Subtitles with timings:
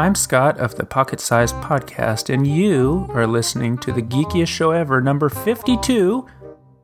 [0.00, 4.70] I'm Scott of the Pocket Sized Podcast, and you are listening to the geekiest show
[4.70, 6.26] ever, number 52,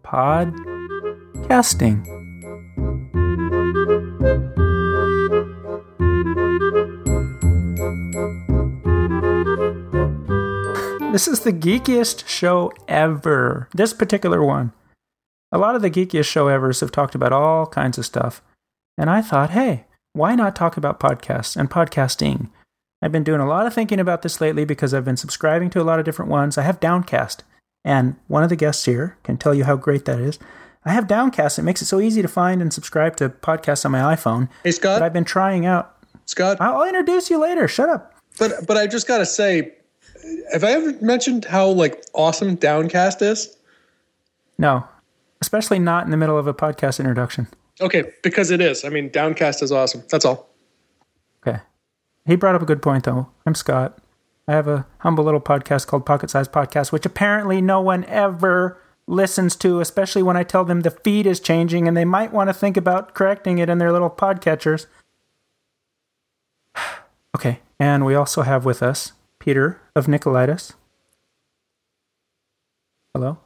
[0.05, 2.05] Podcasting.
[11.11, 13.71] This is the geekiest show ever.
[13.73, 14.75] This particular one.
[15.51, 18.43] A lot of the geekiest show evers have talked about all kinds of stuff.
[18.99, 22.51] And I thought, hey, why not talk about podcasts and podcasting?
[23.07, 25.81] I've been doing a lot of thinking about this lately because I've been subscribing to
[25.81, 26.59] a lot of different ones.
[26.59, 27.45] I have Downcast,
[27.85, 30.41] and one of the guests here can tell you how great that is.
[30.85, 31.57] I have Downcast.
[31.57, 34.49] It makes it so easy to find and subscribe to podcasts on my iPhone.
[34.65, 34.99] Hey, Scott.
[34.99, 35.95] But I've been trying out.
[36.25, 36.57] Scott.
[36.61, 37.69] I'll introduce you later.
[37.69, 38.13] Shut up.
[38.41, 39.73] But but I just gotta say,
[40.53, 43.57] have I ever mentioned how like awesome Downcast is?
[44.59, 44.85] No,
[45.41, 47.47] especially not in the middle of a podcast introduction.
[47.81, 48.85] Okay, because it is.
[48.85, 50.03] I mean, Downcast is awesome.
[50.11, 50.51] That's all.
[52.27, 53.29] He brought up a good point, though.
[53.47, 53.99] I'm Scott.
[54.49, 58.81] I have a humble little podcast called Pocket Size Podcast, which apparently no one ever
[59.07, 62.49] listens to, especially when I tell them the feed is changing and they might want
[62.49, 64.87] to think about correcting it in their little podcatchers.
[67.37, 70.73] okay, and we also have with us Peter of Nicolaitis.
[73.15, 73.39] Hello?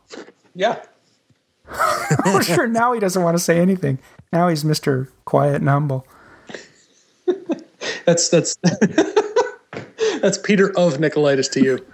[0.55, 0.83] Yeah.
[2.25, 2.67] oh, sure.
[2.67, 3.99] Now he doesn't want to say anything.
[4.33, 5.09] Now he's Mr.
[5.27, 6.07] Quiet and Humble.
[8.11, 8.57] that's that's
[10.21, 11.87] that's Peter of Nicolaitis to you.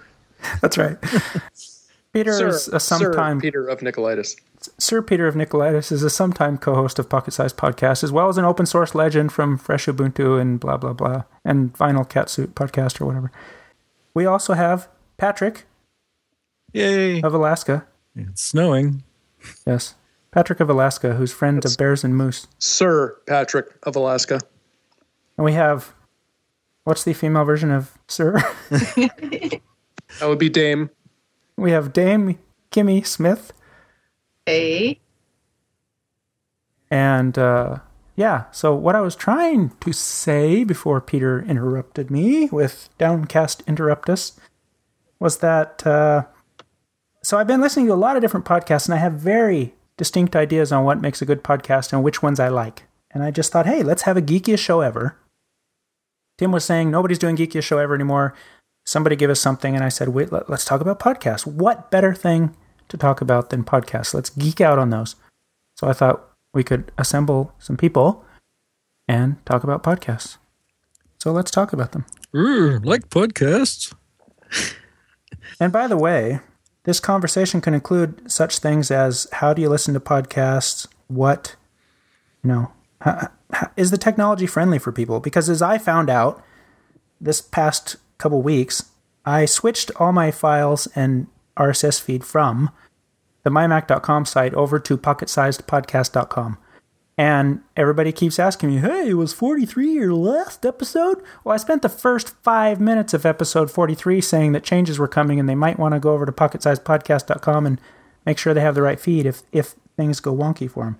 [0.61, 0.97] That's right.
[2.13, 4.35] Peter Sir, is a sometime Sir Peter of Nicolaitis.
[4.79, 8.37] Sir Peter of Nicolaitis is a sometime co-host of Pocket Size Podcast, as well as
[8.37, 12.99] an open source legend from Fresh Ubuntu and blah blah blah, and Vinyl Catsuit Podcast
[12.99, 13.31] or whatever.
[14.15, 14.87] We also have
[15.17, 15.65] Patrick
[16.73, 17.21] Yay!
[17.21, 17.85] of Alaska.
[18.15, 19.03] It's snowing.
[19.67, 19.93] Yes,
[20.31, 22.47] Patrick of Alaska, who's friend of bears and moose.
[22.57, 24.41] Sir Patrick of Alaska.
[25.37, 25.93] And we have
[26.87, 28.41] what's the female version of Sir?
[30.19, 30.89] That would be Dame.
[31.57, 32.39] we have Dame
[32.71, 33.51] Kimmy Smith.
[34.45, 35.01] Hey.
[36.89, 37.79] And uh,
[38.15, 44.39] yeah, so what I was trying to say before Peter interrupted me with Downcast Interruptus
[45.19, 45.85] was that.
[45.85, 46.23] Uh,
[47.21, 50.37] so I've been listening to a lot of different podcasts, and I have very distinct
[50.37, 52.83] ideas on what makes a good podcast and which ones I like.
[53.11, 55.17] And I just thought, hey, let's have a geekiest show ever.
[56.37, 58.33] Tim was saying nobody's doing geekiest show ever anymore.
[58.85, 61.45] Somebody give us something, and I said, wait, let, let's talk about podcasts.
[61.45, 62.55] What better thing
[62.87, 64.13] to talk about than podcasts?
[64.13, 65.15] Let's geek out on those.
[65.75, 68.23] So I thought we could assemble some people
[69.07, 70.37] and talk about podcasts.
[71.19, 72.05] So let's talk about them.
[72.35, 73.93] Ooh, like podcasts.
[75.59, 76.39] And by the way,
[76.83, 80.87] this conversation can include such things as how do you listen to podcasts?
[81.07, 81.55] What,
[82.43, 82.71] you know,
[83.77, 85.19] is the technology friendly for people?
[85.19, 86.43] Because as I found out
[87.19, 88.91] this past couple weeks,
[89.25, 92.71] I switched all my files and RSS feed from
[93.43, 96.57] the mymac.com site over to pocketsizedpodcast.com.
[97.19, 101.23] And everybody keeps asking me, hey, was 43 your last episode?
[101.43, 105.39] Well, I spent the first five minutes of episode 43 saying that changes were coming
[105.39, 107.81] and they might want to go over to pocketsizedpodcast.com and
[108.25, 110.99] make sure they have the right feed if, if things go wonky for them.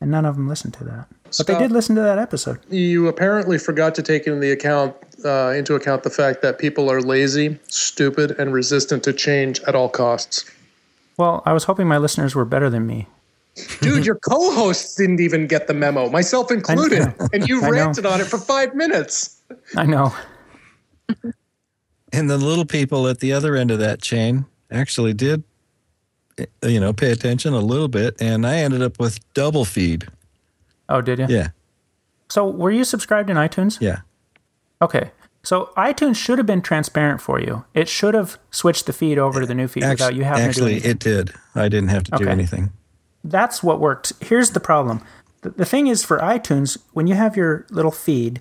[0.00, 1.08] And none of them listened to that.
[1.38, 2.60] But they did listen to that episode.
[2.70, 4.94] You apparently forgot to take into the account
[5.24, 9.74] uh, into account the fact that people are lazy, stupid, and resistant to change at
[9.74, 10.44] all costs.
[11.16, 13.06] Well, I was hoping my listeners were better than me.
[13.80, 18.26] Dude, your co-hosts didn't even get the memo, myself included, and you ranted on it
[18.26, 19.40] for five minutes.
[19.76, 20.14] I know.
[22.12, 25.44] And the little people at the other end of that chain actually did,
[26.62, 28.20] you know, pay attention a little bit.
[28.20, 30.08] And I ended up with double feed.
[30.92, 31.26] Oh, did you?
[31.28, 31.48] Yeah.
[32.28, 33.80] So were you subscribed in iTunes?
[33.80, 34.00] Yeah.
[34.80, 35.10] Okay.
[35.42, 37.64] So iTunes should have been transparent for you.
[37.74, 40.44] It should have switched the feed over to the new feed without Actually, you having
[40.44, 40.90] actually to do anything.
[40.94, 41.34] Actually, it did.
[41.54, 42.72] I didn't have to do anything.
[43.24, 44.12] That's what worked.
[44.20, 45.04] Here's the problem.
[45.42, 48.40] The, the thing is for iTunes, when you have your little feed,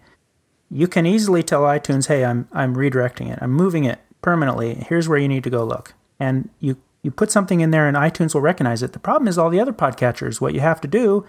[0.69, 3.39] you can easily tell iTunes, "Hey, I'm I'm redirecting it.
[3.41, 4.75] I'm moving it permanently.
[4.75, 7.97] Here's where you need to go look." And you you put something in there and
[7.97, 8.93] iTunes will recognize it.
[8.93, 10.39] The problem is all the other podcatchers.
[10.39, 11.25] What you have to do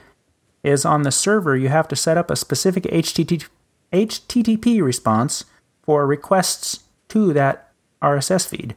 [0.63, 3.49] is on the server, you have to set up a specific HTTP,
[3.93, 5.45] HTTP response
[5.83, 8.75] for requests to that RSS feed.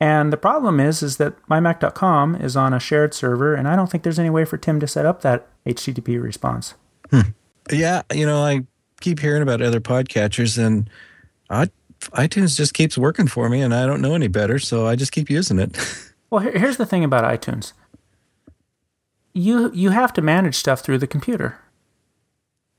[0.00, 3.90] And the problem is, is that mymac.com is on a shared server, and I don't
[3.90, 6.74] think there's any way for Tim to set up that HTTP response.
[7.10, 7.20] Hmm.
[7.70, 8.02] Yeah.
[8.12, 8.66] You know, I
[9.00, 10.88] keep hearing about other podcatchers and
[11.50, 11.70] I,
[12.12, 14.58] iTunes just keeps working for me and I don't know any better.
[14.58, 15.76] So I just keep using it.
[16.28, 17.72] Well, here's the thing about iTunes.
[19.36, 21.58] You you have to manage stuff through the computer.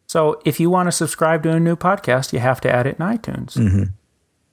[0.07, 2.97] So if you want to subscribe to a new podcast, you have to add it
[2.97, 3.53] in iTunes.
[3.53, 3.83] Mm-hmm.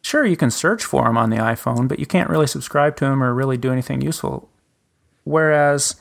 [0.03, 3.07] Sure, you can search for them on the iPhone, but you can't really subscribe to
[3.07, 4.51] them or really do anything useful.
[5.23, 5.97] Whereas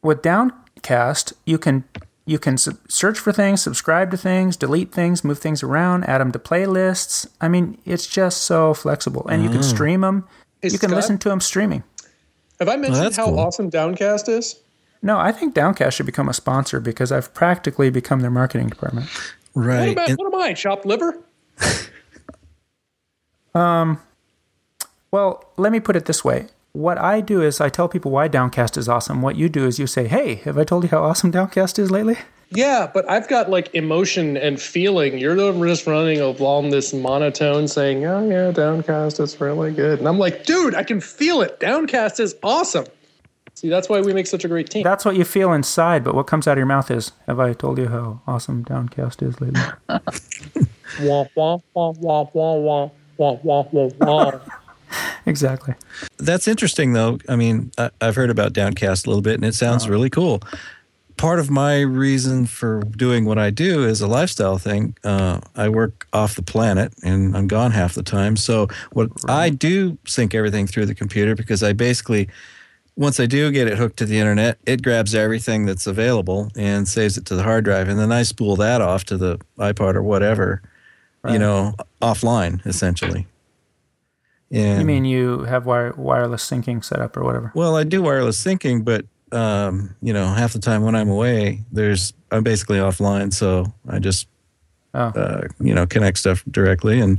[0.00, 1.84] with Downcast, you can
[2.24, 6.22] you can sub- search for things, subscribe to things, delete things, move things around, add
[6.22, 7.26] them to playlists.
[7.38, 10.26] I mean, it's just so flexible, and you can stream them.
[10.62, 10.96] Hey, you can Scott?
[10.96, 11.84] listen to them streaming.
[12.60, 13.38] Have I mentioned that's how cool.
[13.40, 14.60] awesome Downcast is?
[15.02, 19.08] No, I think Downcast should become a sponsor because I've practically become their marketing department.
[19.52, 19.92] What Right.
[19.92, 20.52] about And- what am I?
[20.54, 21.18] Chopped liver?
[23.54, 24.00] um.
[25.10, 26.46] Well, let me put it this way.
[26.72, 29.22] What I do is I tell people why Downcast is awesome.
[29.22, 31.90] What you do is you say, "Hey, have I told you how awesome Downcast is
[31.90, 32.18] lately?"
[32.54, 35.18] Yeah, but I've got like emotion and feeling.
[35.18, 35.36] You're
[35.66, 40.44] just running along this monotone saying, "Oh yeah, Downcast is really good," and I'm like,
[40.44, 41.58] "Dude, I can feel it.
[41.58, 42.86] Downcast is awesome."
[43.54, 44.82] See, that's why we make such a great team.
[44.82, 47.54] That's what you feel inside, but what comes out of your mouth is, "Have I
[47.54, 49.60] told you how awesome Downcast is lately?"
[51.00, 54.40] Wah, wah, wah, wah, wah, wah, wah, wah, wah, wah.
[55.26, 55.74] exactly.
[56.18, 57.18] That's interesting, though.
[57.28, 59.92] I mean, I, I've heard about Downcast a little bit, and it sounds uh-huh.
[59.92, 60.40] really cool.
[61.16, 64.96] Part of my reason for doing what I do is a lifestyle thing.
[65.04, 68.36] Uh, I work off the planet, and I'm gone half the time.
[68.36, 72.28] So, what I do sync everything through the computer because I basically,
[72.96, 76.86] once I do get it hooked to the internet, it grabs everything that's available and
[76.88, 79.94] saves it to the hard drive, and then I spool that off to the iPod
[79.94, 80.62] or whatever,
[81.30, 83.26] you know, offline essentially.
[84.50, 87.50] And You mean you have wire, wireless syncing set up or whatever?
[87.54, 91.62] well, I do wireless syncing, but um, you know, half the time when I'm away,
[91.72, 94.28] there's I'm basically offline, so I just
[94.96, 95.06] Oh.
[95.08, 97.18] uh, you know connect stuff directly and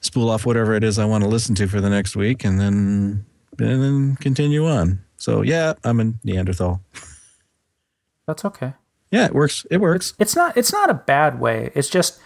[0.00, 2.58] spool off whatever it is I want to listen to for the next week, and
[2.58, 3.24] then
[3.60, 4.98] and then continue on.
[5.16, 6.80] So yeah, I'm a Neanderthal.
[8.26, 8.72] That's okay.
[9.10, 9.64] Yeah, it works.
[9.70, 10.14] It works.
[10.18, 11.70] It's not it's not a bad way.
[11.74, 12.18] It's just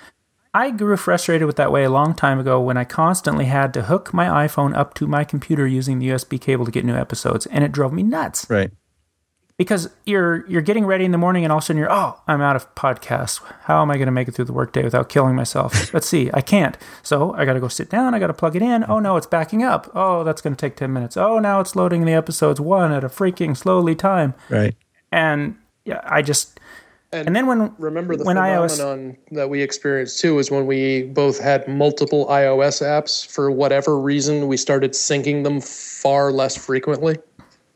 [0.55, 3.83] I grew frustrated with that way a long time ago when I constantly had to
[3.83, 7.45] hook my iPhone up to my computer using the USB cable to get new episodes,
[7.47, 8.47] and it drove me nuts.
[8.49, 8.71] Right.
[9.59, 12.19] Because you're you're getting ready in the morning and all of a sudden you're oh
[12.27, 13.43] I'm out of podcasts.
[13.63, 15.93] How am I going to make it through the workday without killing myself?
[15.95, 16.79] Let's see, I can't.
[17.03, 18.15] So I got to go sit down.
[18.15, 18.85] I got to plug it in.
[18.89, 19.91] Oh no, it's backing up.
[19.95, 21.17] Oh, that's going to take ten minutes.
[21.17, 24.35] Oh, now it's loading the episodes one at a freaking slowly time.
[24.49, 24.77] Right.
[25.13, 26.61] And yeah, I just
[27.13, 30.67] And and then when Remember the when iOS phenomenon that we experienced too is when
[30.67, 36.57] we both had multiple iOS apps for whatever reason we started syncing them far less
[36.57, 37.17] frequently.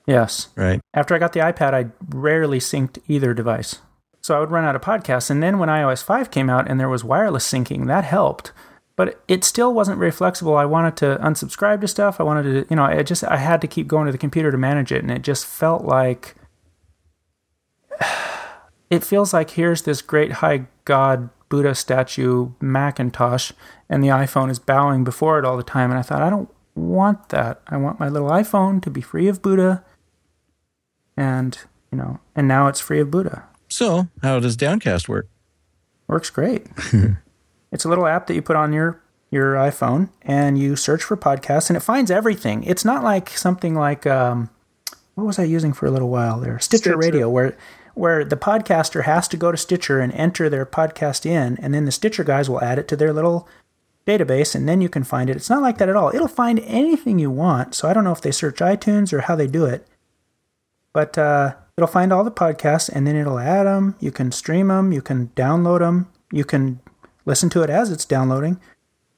[0.06, 0.80] Yes Right.
[0.94, 3.80] after I got the iPad, I rarely synced either device.
[4.22, 5.30] So I would run out of podcasts.
[5.30, 8.52] And then when iOS 5 came out and there was wireless syncing, that helped.
[8.94, 10.56] But it still wasn't very flexible.
[10.56, 12.20] I wanted to unsubscribe to stuff.
[12.20, 14.52] I wanted to, you know, I just, I had to keep going to the computer
[14.52, 15.02] to manage it.
[15.02, 16.36] And it just felt like,
[18.90, 23.52] it feels like here's this great high God Buddha statue, Macintosh,
[23.88, 25.90] and the iPhone is bowing before it all the time.
[25.90, 27.60] And I thought, I don't want that.
[27.66, 29.84] I want my little iPhone to be free of Buddha
[31.16, 31.58] and
[31.90, 33.44] you know, and now it's free of Buddha.
[33.68, 35.28] So how does Downcast work?
[36.06, 36.66] Works great.
[37.72, 39.00] it's a little app that you put on your
[39.30, 42.64] your iPhone and you search for podcasts and it finds everything.
[42.64, 44.50] It's not like something like um,
[45.14, 46.58] what was I using for a little while there?
[46.58, 46.96] Stitcher, Stitcher.
[46.96, 47.56] Radio, where
[47.94, 51.84] where the podcaster has to go to Stitcher and enter their podcast in, and then
[51.84, 53.48] the Stitcher guys will add it to their little
[54.06, 55.36] database, and then you can find it.
[55.36, 56.14] It's not like that at all.
[56.14, 57.74] It'll find anything you want.
[57.74, 59.86] So I don't know if they search iTunes or how they do it,
[60.92, 63.94] but uh, it'll find all the podcasts, and then it'll add them.
[64.00, 64.92] You can stream them.
[64.92, 66.08] You can download them.
[66.30, 66.80] You can
[67.24, 68.60] listen to it as it's downloading.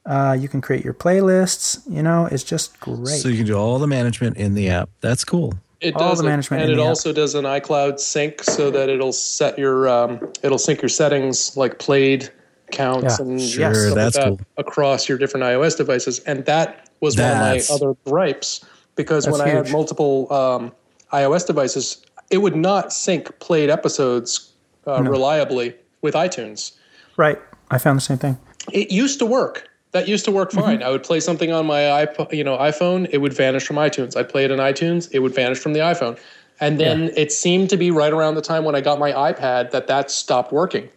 [0.06, 1.80] Uh, you can create your playlists.
[1.88, 3.06] You know, it's just great.
[3.20, 4.90] So you can do all the management in the app.
[5.00, 5.54] That's cool.
[5.80, 6.88] It All does the management and in it the app.
[6.90, 11.56] also does an iCloud sync so that it'll set your um, it'll sync your settings
[11.58, 12.30] like played
[12.70, 13.26] counts Yeah.
[13.26, 14.40] and Sure, stuff like that's that cool.
[14.56, 16.20] across your different iOS devices.
[16.20, 18.64] And that was That's- one of my other gripes
[18.96, 20.72] because That's when I had multiple um,
[21.20, 24.52] iOS devices, it would not sync played episodes
[24.86, 26.72] uh, reliably with iTunes.
[27.16, 27.38] right.
[27.70, 28.36] I found the same thing.
[28.72, 29.68] It used to work.
[29.92, 30.82] That used to work fine.
[30.82, 34.16] I would play something on my iPo- you know iPhone, it would vanish from iTunes.
[34.16, 36.18] I'd play it in iTunes, it would vanish from the iPhone.
[36.60, 39.70] And then it seemed to be right around the time when I got my iPad
[39.70, 40.88] that that stopped working.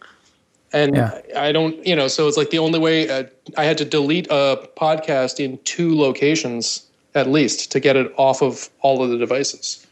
[0.72, 1.20] And Yeah.
[1.36, 3.24] I don't, you know, so it's like the only way uh,
[3.56, 8.42] I had to delete a podcast in two locations at least to get it off
[8.42, 9.86] of all of the devices.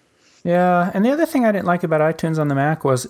[0.47, 3.09] Yeah, and the other thing I didn't like about iTunes on the Mac was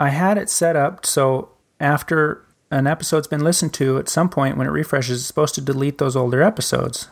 [0.00, 4.56] I had it set up so after an episode's been listened to, at some point
[4.56, 7.08] when it refreshes, it's supposed to delete those older episodes.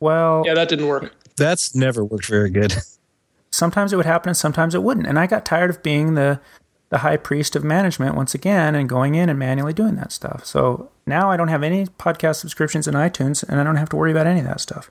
[0.00, 1.14] Well, Yeah, that didn't work.
[1.36, 2.74] That's never worked very good.
[3.50, 5.06] sometimes it would happen and sometimes it wouldn't.
[5.06, 6.40] And I got tired of being the, the
[6.88, 10.44] the high priest of management once again and going in and manually doing that stuff.
[10.44, 13.96] So now I don't have any podcast subscriptions in iTunes and I don't have to
[13.96, 14.90] worry about any of that stuff.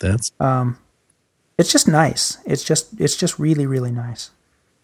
[0.00, 0.78] That's um,
[1.58, 2.38] It's just nice.
[2.44, 4.30] It's just it's just really really nice.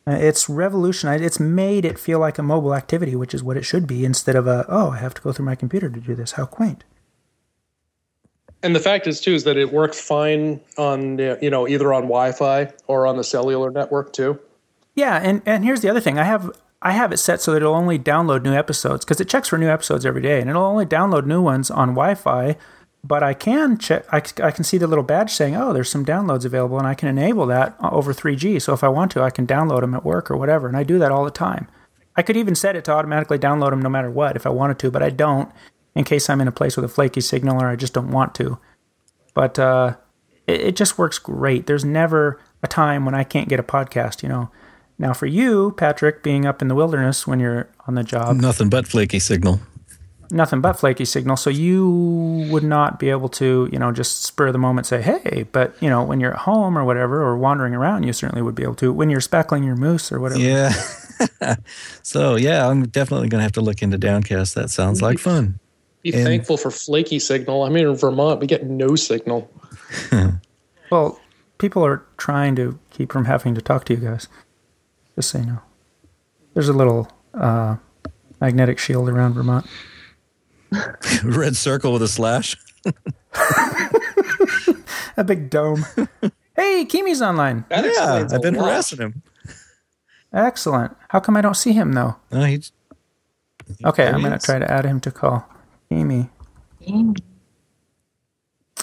[0.06, 1.22] Uh, It's revolutionized.
[1.22, 4.36] It's made it feel like a mobile activity, which is what it should be, instead
[4.36, 6.32] of a oh I have to go through my computer to do this.
[6.32, 6.84] How quaint.
[8.62, 12.02] And the fact is too is that it works fine on you know either on
[12.02, 14.38] Wi-Fi or on the cellular network too.
[14.94, 16.18] Yeah, and and here's the other thing.
[16.18, 16.50] I have
[16.82, 19.58] I have it set so that it'll only download new episodes because it checks for
[19.58, 22.56] new episodes every day, and it'll only download new ones on Wi-Fi.
[23.02, 24.04] But I can check.
[24.12, 26.94] I, I can see the little badge saying, "Oh, there's some downloads available," and I
[26.94, 28.60] can enable that over 3G.
[28.60, 30.82] So if I want to, I can download them at work or whatever, and I
[30.82, 31.66] do that all the time.
[32.16, 34.78] I could even set it to automatically download them no matter what if I wanted
[34.80, 35.50] to, but I don't
[35.94, 38.34] in case I'm in a place with a flaky signal or I just don't want
[38.36, 38.58] to.
[39.34, 39.96] But uh,
[40.46, 41.66] it, it just works great.
[41.66, 44.50] There's never a time when I can't get a podcast, you know.
[44.98, 48.68] Now, for you, Patrick, being up in the wilderness when you're on the job, nothing
[48.68, 49.60] but flaky signal.
[50.32, 51.36] Nothing but flaky signal.
[51.36, 51.88] So you
[52.50, 55.74] would not be able to, you know, just spur of the moment say, hey, but,
[55.80, 58.62] you know, when you're at home or whatever, or wandering around, you certainly would be
[58.62, 58.92] able to.
[58.92, 60.40] When you're speckling your moose or whatever.
[60.40, 60.72] Yeah.
[62.02, 64.54] so yeah, I'm definitely gonna have to look into Downcast.
[64.54, 65.58] That sounds like fun.
[66.02, 67.62] Be And- thankful for flaky signal.
[67.62, 69.50] I mean, in Vermont, we get no signal.
[70.90, 71.20] Well,
[71.58, 74.26] people are trying to keep from having to talk to you guys.
[75.14, 75.60] Just say no.
[76.54, 77.76] There's a little uh,
[78.40, 79.66] magnetic shield around Vermont.
[81.24, 82.56] Red circle with a slash.
[85.16, 85.84] A big dome.
[86.56, 87.64] hey, Kimi's online.
[87.68, 88.66] That Yeah, I've been lot.
[88.70, 89.22] harassing him.
[90.32, 90.96] Excellent.
[91.08, 92.16] How come I don't see him though?
[92.30, 92.62] No, he,
[93.84, 94.44] Okay, I'm going to is.
[94.44, 95.46] try to add him to call.
[95.88, 96.28] Kimi.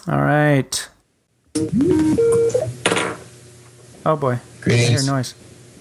[0.08, 0.90] All right.
[4.06, 4.40] Oh boy.
[4.66, 5.34] I hear noise.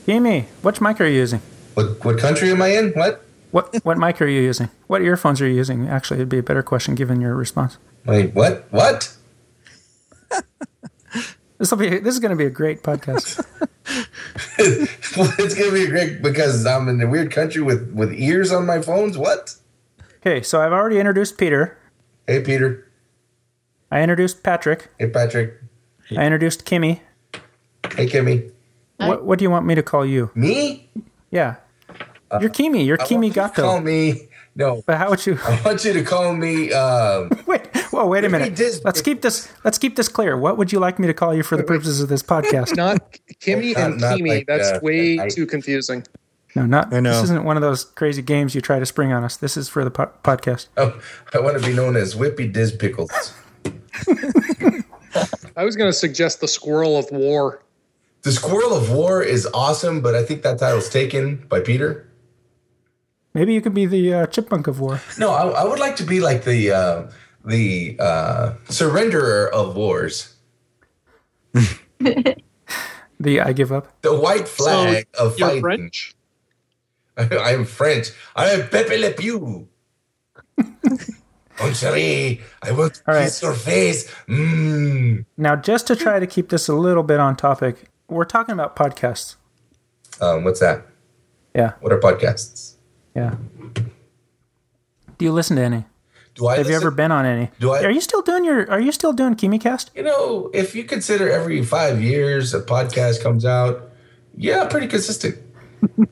[0.07, 1.41] Kimi, which mic are you using?
[1.75, 2.91] What what country am I in?
[2.93, 3.25] What?
[3.51, 4.71] What what mic are you using?
[4.87, 5.89] What earphones are you using?
[5.89, 7.79] Actually, it'd be a better question given your response.
[8.05, 8.67] Wait, what?
[8.71, 9.17] What?
[11.59, 13.43] This will be this is going to be a great podcast.
[14.59, 18.83] it's gonna be great because I'm in a weird country with with ears on my
[18.83, 19.17] phones.
[19.17, 19.57] What?
[20.17, 21.79] Okay, so I've already introduced Peter.
[22.27, 22.91] Hey Peter.
[23.91, 24.89] I introduced Patrick.
[24.99, 25.55] Hey Patrick.
[26.11, 27.01] I introduced Kimmy.
[27.95, 28.51] Hey Kimmy.
[28.99, 30.31] What what do you want me to call you?
[30.35, 30.91] Me?
[31.31, 31.57] Yeah.
[32.41, 32.83] You're Kimi.
[32.85, 34.29] You're I Kimi want you to Call me.
[34.55, 34.83] No.
[34.87, 36.73] But how would you I want you to call me.
[36.73, 38.55] Um, Wait, whoa, wait a minute.
[38.57, 39.53] Dis- Let's keep this.
[39.65, 40.37] Let's keep this clear.
[40.37, 42.75] What would you like me to call you for the purposes of this podcast?
[42.77, 44.31] Not Kimmy Not- and not Kimi.
[44.31, 46.05] like, That's uh, way I- too confusing.
[46.55, 46.93] No, not.
[46.93, 47.13] I know.
[47.13, 49.37] This isn't one of those crazy games you try to spring on us.
[49.37, 50.69] This is for the po- podcast.
[50.79, 50.99] oh,
[51.35, 53.11] I want to be known as Whippy Diz Pickles.
[55.57, 57.63] I was going to suggest the Squirrel of War.
[58.23, 62.06] The Squirrel of War is awesome, but I think that title's taken by Peter.
[63.37, 65.03] Maybe you could be the uh, chipmunk of war.
[65.19, 67.11] No, I, I would like to be like the uh,
[67.45, 70.35] the uh, surrenderer of wars.
[73.19, 73.89] The I give up.
[74.03, 75.63] The white flag of You're fighting.
[75.63, 76.15] French.
[77.17, 78.11] I am French.
[78.37, 79.69] I am Pepe Le Pew.
[80.59, 83.25] Mon chéri, I want to All right.
[83.25, 84.11] kiss your face.
[84.29, 85.25] Mmm.
[85.39, 88.77] Now, just to try to keep this a little bit on topic, we're talking about
[88.77, 89.37] podcasts.
[90.21, 90.87] Um, what's that?
[91.55, 92.76] Yeah, What are podcasts?
[93.17, 93.35] Yeah.
[95.19, 95.85] Do you listen to any?
[96.35, 97.51] Do I Have you ever been on any?
[97.59, 98.71] Do I- Are you still doing your?
[98.71, 99.89] Are you still doing KimiCast?
[99.97, 103.91] You know, if you consider every five years a podcast comes out,
[104.37, 105.39] yeah, pretty consistent.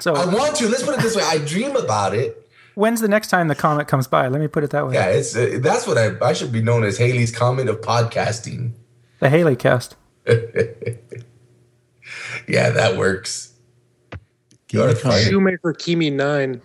[0.00, 0.68] So I want to.
[0.68, 1.22] Let's put it this way.
[1.24, 2.48] I dream about it.
[2.74, 4.26] when's the next time the comet comes by?
[4.28, 4.94] Let me put it that way.
[4.94, 8.72] Yeah, it's uh, that's what I I should be known as Halley's Comet of podcasting.
[9.20, 9.96] The Haley Cast.
[12.46, 13.52] Yeah, that works.
[14.68, 15.24] Keep it Fine.
[15.24, 16.60] Shoemaker Kimi 9.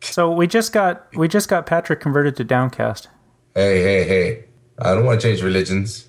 [0.00, 3.08] So we just got we just got Patrick converted to Downcast.
[3.54, 4.44] Hey, hey, hey.
[4.78, 6.06] I don't want to change religions.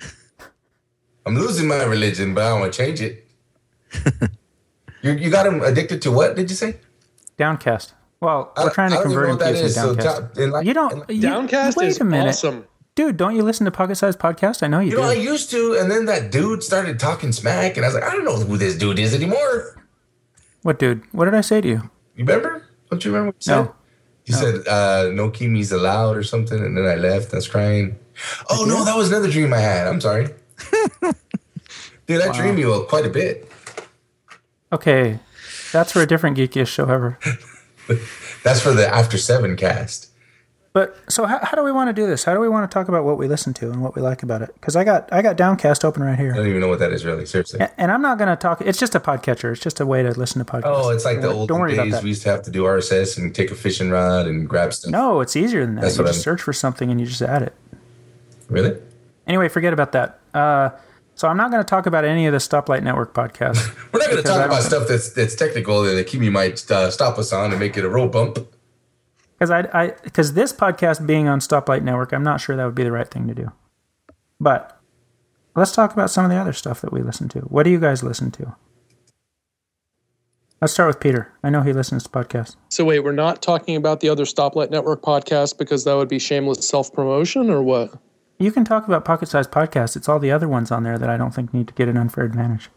[1.26, 3.26] I'm losing my religion, but I don't want to change it.
[5.02, 6.76] you, you got him addicted to what, did you say?
[7.36, 7.92] Downcast.
[8.20, 10.34] Well, we're trying to I don't convert him to is, so Downcast.
[10.34, 10.92] ta- you don't.
[10.92, 12.64] enlighten- You, Downcast wait is a minute, awesome.
[12.94, 13.16] dude.
[13.18, 14.62] Don't you listen to Pocket Size Podcast?
[14.62, 15.02] I know you, You know.
[15.04, 18.10] I used to, and then that dude started talking smack, and I was like, I
[18.12, 19.83] don't know who this dude is anymore.
[20.64, 21.02] What, dude?
[21.12, 21.90] What did I say to you?
[22.16, 22.66] You remember?
[22.90, 23.64] Don't you remember what you No.
[23.64, 23.72] said?
[24.26, 27.32] You said, uh, no Kimis allowed or something, and then I left.
[27.32, 27.98] I was crying.
[28.48, 29.86] Oh, no, that was another dream I had.
[29.86, 30.28] I'm sorry.
[32.06, 33.50] Dude, I dream you quite a bit.
[34.72, 35.18] Okay,
[35.72, 37.18] that's for a different geekiest show ever.
[38.42, 40.08] That's for the After Seven cast.
[40.74, 42.24] But so how, how do we want to do this?
[42.24, 44.24] How do we want to talk about what we listen to and what we like
[44.24, 44.52] about it?
[44.54, 46.32] Because I got I got Downcast open right here.
[46.32, 47.26] I don't even know what that is really.
[47.26, 47.60] Seriously.
[47.60, 48.60] A- and I'm not going to talk.
[48.60, 49.52] It's just a podcatcher.
[49.52, 50.62] It's just a way to listen to podcasts.
[50.64, 52.02] Oh, it's like the old days.
[52.02, 54.90] We used to have to do RSS and take a fishing rod and grab stuff.
[54.90, 55.82] No, it's easier than that.
[55.82, 57.54] That's you what just I'm- search for something and you just add it.
[58.48, 58.76] Really?
[59.28, 60.18] Anyway, forget about that.
[60.34, 60.70] Uh,
[61.14, 63.64] so I'm not going to talk about any of the Stoplight Network podcasts.
[63.92, 67.16] We're not going to talk about stuff that's that's technical that Kimi might uh, stop
[67.16, 68.38] us on and make it a road bump.
[69.44, 72.74] Because I, I, because this podcast being on Stoplight Network, I'm not sure that would
[72.74, 73.52] be the right thing to do.
[74.40, 74.80] But
[75.54, 77.40] let's talk about some of the other stuff that we listen to.
[77.40, 78.56] What do you guys listen to?
[80.62, 81.30] Let's start with Peter.
[81.42, 82.56] I know he listens to podcasts.
[82.70, 86.18] So wait, we're not talking about the other Stoplight Network podcast because that would be
[86.18, 87.92] shameless self promotion, or what?
[88.38, 89.94] You can talk about pocket sized podcasts.
[89.94, 91.98] It's all the other ones on there that I don't think need to get an
[91.98, 92.70] unfair advantage.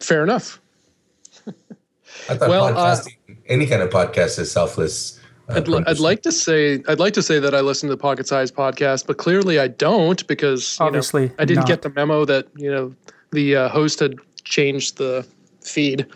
[0.00, 0.60] Fair enough.
[1.46, 3.00] I thought Well, uh,
[3.46, 5.19] any kind of podcast is selfless.
[5.52, 8.00] I'd, li- I'd like to say I'd like to say that I listen to the
[8.00, 11.68] Pocket Size podcast, but clearly I don't because you know, Obviously I didn't not.
[11.68, 12.94] get the memo that you know
[13.32, 15.26] the uh, host had changed the
[15.62, 16.06] feed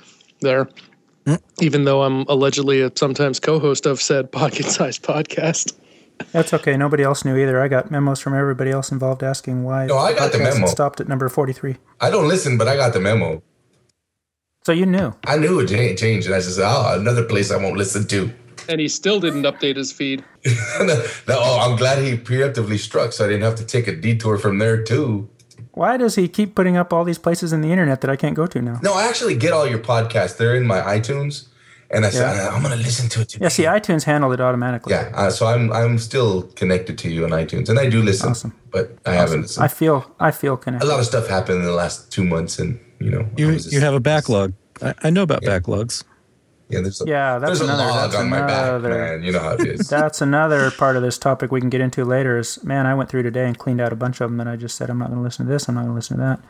[0.40, 0.68] there.
[1.60, 5.72] Even though I'm allegedly a sometimes co-host of said Pocket Size podcast.
[6.32, 6.76] That's okay.
[6.76, 7.60] Nobody else knew either.
[7.60, 10.66] I got memos from everybody else involved asking why No, I got the podcast memo.
[10.66, 11.76] stopped at number 43.
[12.00, 13.42] I don't listen, but I got the memo.
[14.64, 15.12] So you knew.
[15.26, 18.06] I knew it cha- changed, and I just said, "Oh, another place I won't listen
[18.08, 18.30] to."
[18.68, 20.24] And he still didn't update his feed.
[20.80, 24.38] no, oh, I'm glad he preemptively struck, so I didn't have to take a detour
[24.38, 25.28] from there too.
[25.72, 28.34] Why does he keep putting up all these places in the internet that I can't
[28.36, 28.78] go to now?
[28.82, 30.36] No, I actually get all your podcasts.
[30.36, 31.48] They're in my iTunes,
[31.90, 32.48] and I said Yeah.
[32.54, 33.28] I'm gonna listen to it.
[33.30, 33.44] Today.
[33.44, 34.92] Yeah, see, iTunes handled it automatically.
[34.92, 38.30] Yeah, uh, so I'm I'm still connected to you on iTunes, and I do listen,
[38.30, 38.52] Awesome.
[38.70, 39.64] but I haven't listened.
[39.64, 40.86] I feel I feel connected.
[40.86, 43.80] a lot of stuff happened in the last two months, and you know, You you
[43.80, 44.52] have a backlog.
[44.80, 46.04] I, I know about backlogs.
[46.74, 49.22] Yeah, there's a, Yeah, that's there's a another- log that's on my back, another- man.
[49.24, 49.88] You know how it is.
[49.88, 52.38] That's another part of this topic we can get into later.
[52.38, 54.56] Is man, I went through today and cleaned out a bunch of them, and I
[54.56, 55.68] just said I'm not going to listen to this.
[55.68, 56.40] I'm not going to listen to that.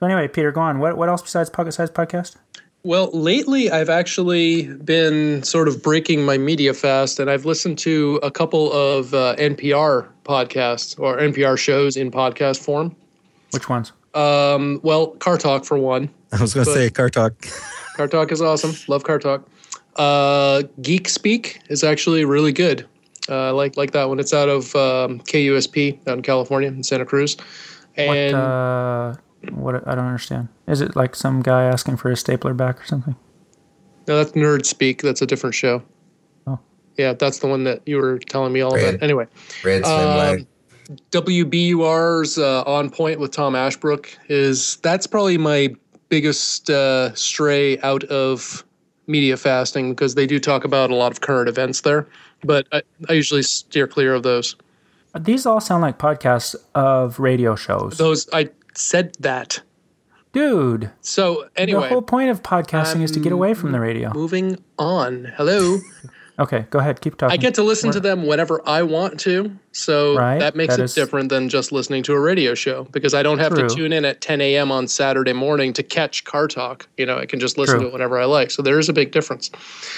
[0.00, 0.78] So anyway, Peter, go on.
[0.78, 2.36] What what else besides Pocket Size Podcast?
[2.82, 8.20] Well, lately I've actually been sort of breaking my media fast, and I've listened to
[8.22, 12.94] a couple of uh, NPR podcasts or NPR shows in podcast form.
[13.52, 13.92] Which ones?
[14.12, 16.10] Um, well, Car Talk for one.
[16.32, 17.32] I was going to say car talk.
[17.96, 18.74] Car Talk is awesome.
[18.88, 19.48] Love Car Talk.
[19.96, 22.86] Uh, Geek Speak is actually really good.
[23.28, 24.18] Uh, I like like that one.
[24.18, 27.36] It's out of um, KUSP out in California in Santa Cruz,
[27.96, 29.14] What and uh,
[29.52, 30.48] what I don't understand.
[30.66, 33.16] Is it like some guy asking for his stapler back or something?
[34.06, 35.02] no, that's Nerd Speak.
[35.02, 35.82] That's a different show.
[36.46, 36.58] Oh.
[36.98, 38.94] Yeah, that's the one that you were telling me all Red.
[38.94, 39.02] about.
[39.02, 39.26] Anyway,
[39.62, 40.46] Red Swingline.
[41.10, 45.74] WBUR's uh, On Point with Tom Ashbrook is that's probably my
[46.10, 48.64] biggest uh, stray out of
[49.06, 52.06] media fasting because they do talk about a lot of current events there,
[52.42, 54.56] but I, I usually steer clear of those.
[55.18, 57.98] These all sound like podcasts of radio shows.
[57.98, 59.60] Those I said that.
[60.32, 64.12] Dude, So anyway, the whole point of podcasting is to get away from the radio.
[64.12, 65.32] moving on.
[65.36, 65.78] Hello.
[66.36, 67.00] Okay, go ahead.
[67.00, 67.32] Keep talking.
[67.32, 70.80] I get to listen to them whenever I want to, so Right, that makes that
[70.80, 73.68] it is- different than just listening to a radio show because I don't have True.
[73.68, 74.72] to tune in at 10 a.m.
[74.72, 76.88] on Saturday morning to catch Car Talk.
[76.96, 77.82] You know, I can just listen True.
[77.84, 78.50] to it whenever I like.
[78.50, 79.50] So there is a big difference.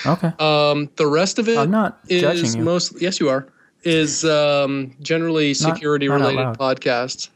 [0.05, 0.31] Okay.
[0.39, 3.47] Um, the rest of it I'm not is most yes, you are
[3.83, 7.29] is um, generally security not out related podcasts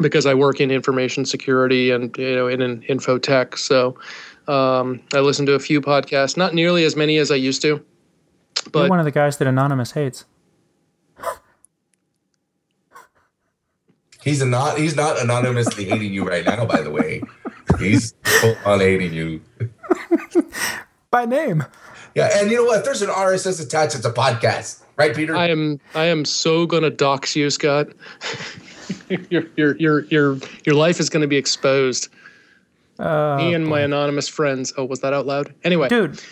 [0.00, 3.58] because I work in information security and you know in an info tech.
[3.58, 3.98] So
[4.48, 7.84] um, I listen to a few podcasts, not nearly as many as I used to.
[8.74, 10.24] You're one of the guys that Anonymous hates.
[14.22, 14.78] He's not.
[14.78, 16.64] He's not anonymously hating you right now.
[16.64, 17.22] By the way,
[17.78, 19.42] he's full on hating you.
[21.10, 21.62] By name.
[22.14, 22.78] Yeah, and you know what?
[22.78, 25.36] If there's an RSS attached, it's a podcast, right, Peter?
[25.36, 27.88] I am I am so gonna dox you, Scott.
[29.30, 32.08] your your your your your life is gonna be exposed.
[32.98, 34.72] Uh, Me and my anonymous friends.
[34.78, 35.52] Oh, was that out loud?
[35.64, 36.22] Anyway, dude.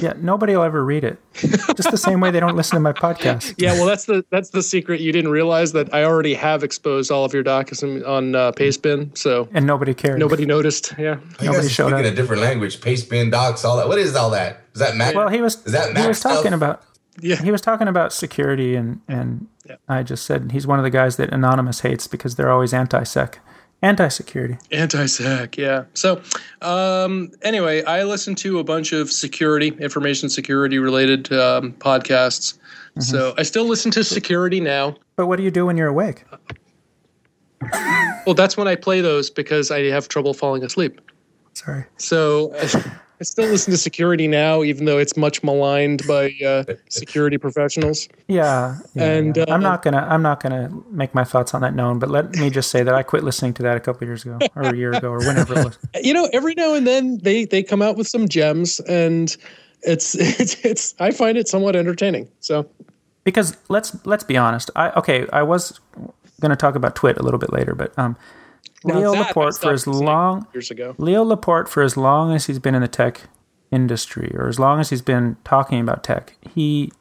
[0.00, 1.18] Yeah, nobody will ever read it.
[1.34, 3.54] Just the same way they don't listen to my podcast.
[3.58, 3.72] yeah.
[3.72, 5.00] Well, that's the that's the secret.
[5.00, 9.16] You didn't realize that I already have exposed all of your docs on uh, Pastebin,
[9.16, 10.18] so And nobody cared.
[10.18, 10.94] nobody noticed.
[10.98, 11.14] Yeah.
[11.16, 12.12] you nobody guys are showed speaking up.
[12.12, 12.80] a different language.
[12.80, 13.88] Paste bin docs, all that.
[13.88, 14.62] What is all that?
[14.74, 15.14] Is that Mac?
[15.14, 16.54] Well, he was Is that he Mac was talking stuff?
[16.54, 16.82] about
[17.20, 17.36] Yeah.
[17.36, 19.76] he was talking about security and and Yeah.
[19.88, 23.38] I just said he's one of the guys that Anonymous hates because they're always anti-sec,
[23.82, 24.58] anti-security.
[24.72, 25.84] Anti-sec, yeah.
[25.94, 26.20] So,
[26.62, 32.58] um, anyway, I listen to a bunch of security, information security related um, podcasts.
[33.00, 34.96] So I still listen to security now.
[35.14, 36.24] But what do you do when you're awake?
[38.26, 41.00] Well, that's when I play those because I have trouble falling asleep.
[41.54, 41.84] Sorry.
[41.96, 42.54] So,
[43.20, 48.08] I still listen to security now, even though it's much maligned by uh, security professionals.
[48.28, 49.44] Yeah, yeah, And, yeah.
[49.48, 52.36] I'm uh, not gonna I'm not gonna make my thoughts on that known, but let
[52.36, 54.76] me just say that I quit listening to that a couple years ago, or a
[54.76, 55.78] year ago, or whenever it was.
[56.00, 59.36] You know, every now and then they they come out with some gems, and
[59.82, 60.94] it's it's it's.
[61.00, 62.28] I find it somewhat entertaining.
[62.38, 62.68] So
[63.24, 64.70] Because let's let's be honest.
[64.76, 65.80] I okay, I was
[66.40, 68.16] gonna talk about Twit a little bit later, but um,
[68.84, 70.94] Now Leo Laporte for as long years ago.
[70.98, 73.22] Leo Laporte, for as long as he's been in the tech
[73.70, 76.92] industry, or as long as he's been talking about tech, he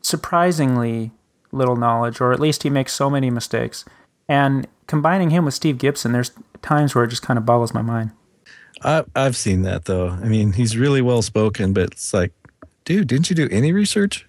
[0.00, 1.10] surprisingly
[1.50, 3.84] little knowledge, or at least he makes so many mistakes.
[4.28, 7.82] And combining him with Steve Gibson, there's times where it just kind of boggles my
[7.82, 8.12] mind.
[8.82, 10.08] I, I've seen that though.
[10.08, 12.32] I mean, he's really well spoken, but it's like,
[12.84, 14.26] dude, didn't you do any research?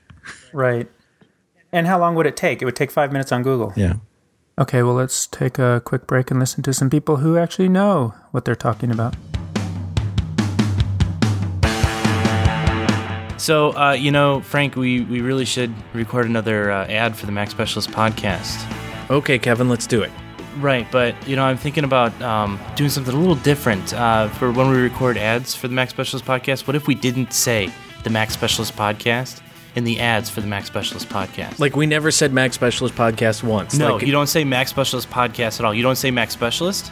[0.51, 0.89] Right.
[1.71, 2.61] And how long would it take?
[2.61, 3.73] It would take five minutes on Google.
[3.75, 3.95] Yeah.
[4.55, 8.13] Okay, well, let's take a quick break and listen to some people who actually know
[8.29, 9.15] what they're talking about.
[13.41, 17.31] So, uh, you know, Frank, we, we really should record another uh, ad for the
[17.31, 18.63] Mac Specialist podcast.
[19.09, 20.11] Okay, Kevin, let's do it.
[20.59, 24.51] Right, but, you know, I'm thinking about um, doing something a little different uh, for
[24.51, 26.67] when we record ads for the Mac Specialist podcast.
[26.67, 27.71] What if we didn't say
[28.03, 29.41] the Mac Specialist podcast
[29.75, 31.59] in the ads for the Mac Specialist podcast?
[31.59, 33.75] Like we never said Mac Specialist podcast once.
[33.77, 35.73] no, Like, you don't say Mac Specialist podcast at all.
[35.73, 36.91] You don't say Mac Specialist,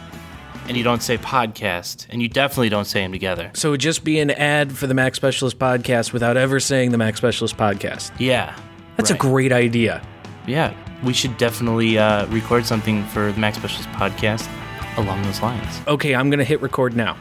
[0.68, 3.52] and you don't say podcast, and you definitely don't say them together.
[3.54, 6.92] So it would just be an ad for the Mac Specialist podcast without ever saying
[6.92, 8.12] the Mac Specialist podcast.
[8.20, 8.56] Yeah.
[8.98, 9.20] That's right.
[9.20, 10.02] a great idea.
[10.48, 14.50] Yeah, we should definitely uh, record something for the Mac Specialist podcast
[14.98, 15.82] along those lines.
[15.88, 17.16] Okay, I'm gonna hit record now.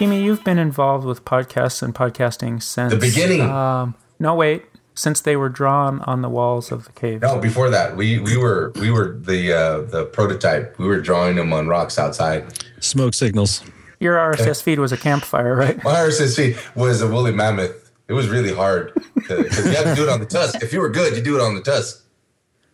[0.00, 3.42] Kimi, you've been involved with podcasts and podcasting since The beginning.
[3.42, 7.20] Um, no, wait, since they were drawn on the walls of the cave.
[7.20, 10.78] No, before that, we we were we were the uh, the prototype.
[10.78, 12.46] We were drawing them on rocks outside.
[12.82, 13.62] Smoke signals.
[13.98, 15.76] Your RSS feed was a campfire, right?
[15.84, 17.92] My RSS feed was a woolly mammoth.
[18.08, 20.62] It was really hard because you had to do it on the tusk.
[20.62, 22.02] If you were good, you do it on the tusk.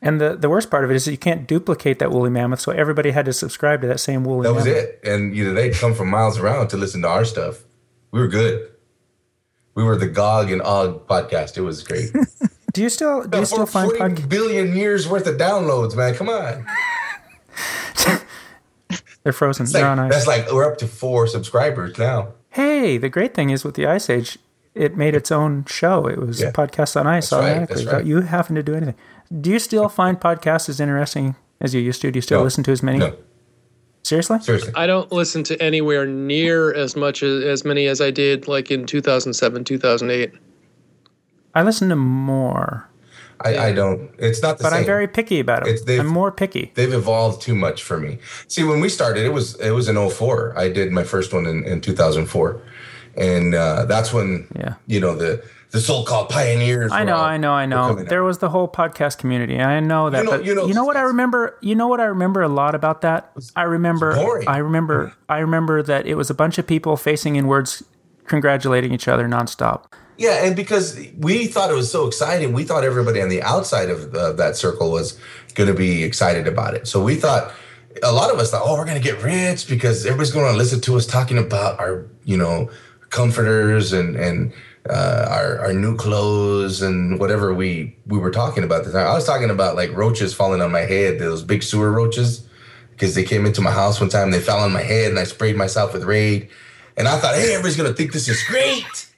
[0.03, 2.61] And the, the worst part of it is that you can't duplicate that woolly mammoth,
[2.61, 4.65] so everybody had to subscribe to that same woolly mammoth.
[4.65, 5.01] That was mammoth.
[5.05, 5.09] it.
[5.09, 7.65] And you know they'd come from miles around to listen to our stuff.
[8.11, 8.71] We were good.
[9.75, 11.57] We were the Gog and Og podcast.
[11.57, 12.11] It was great.
[12.73, 16.15] Do you still do you still find 40 pod- billion years worth of downloads, man.
[16.15, 16.67] Come on.
[19.23, 19.67] they're frozen?
[19.67, 20.13] They're on ice.
[20.13, 22.35] that's like we're up to four subscribers now.
[22.51, 24.39] Hey, the great thing is with the Ice Age,
[24.75, 26.07] it made its own show.
[26.07, 26.49] It was Yeah.
[26.49, 28.95] a podcast on ice That's right, automatically that's without you having to do anything.
[29.41, 32.11] Do you still find podcasts as interesting as you used to?
[32.11, 32.45] Do you still No.
[32.45, 32.99] listen to as many?
[32.99, 33.15] No,
[34.03, 34.39] Seriously?
[34.41, 34.73] seriously.
[34.77, 38.71] I don't listen to anywhere near as much as, as many as I did like
[38.71, 40.33] in 2007, 2008.
[41.55, 42.89] I listen to more,
[43.41, 44.11] I, I don't.
[44.19, 44.81] It's not the but same.
[44.81, 45.87] I'm very picky about It's- it.
[45.87, 46.71] they've- I'm more picky.
[46.75, 48.19] They've evolved too much for me.
[48.47, 50.55] See, when we started, it was it was in 04.
[50.57, 52.61] I did my first one in, in 2004,
[53.17, 54.75] and uh, that's when Yeah.
[54.87, 55.43] you know the
[55.77, 56.91] the so-called pioneers.
[56.91, 57.89] I know, all- I know, I know.
[57.89, 58.09] coming out.
[58.09, 59.61] There was the whole podcast community.
[59.61, 61.59] I know that, know- but you know you know what I remember?
[61.61, 63.31] You know what I remember a lot about that?
[63.55, 64.17] I remember.
[64.49, 65.13] I remember, hmm.
[65.29, 67.83] I remember that it was a bunch of people facing inwards,
[68.25, 69.93] congratulating each other nonstop.
[70.17, 73.91] Yeah, and because we thought it was so exciting, we thought everybody on the outside
[73.91, 75.21] of the, that circle was
[75.55, 76.89] going to be excited about it.
[76.89, 77.53] So we thought
[78.03, 80.57] a lot of us thought, oh, we're going to get rich because everybody's going to
[80.57, 82.71] listen to us talking about our, you know,
[83.11, 84.55] comforters and and
[84.89, 88.85] uh, our our new clothes and whatever we we were talking about.
[88.85, 89.07] This time.
[89.07, 92.47] I was talking about like roaches falling on my head, those big sewer roaches,
[92.93, 94.31] because they came into my house one time.
[94.31, 96.49] They fell on my head, and I sprayed myself with Raid.
[96.97, 99.09] And I thought, hey, everybody's going to think this is great.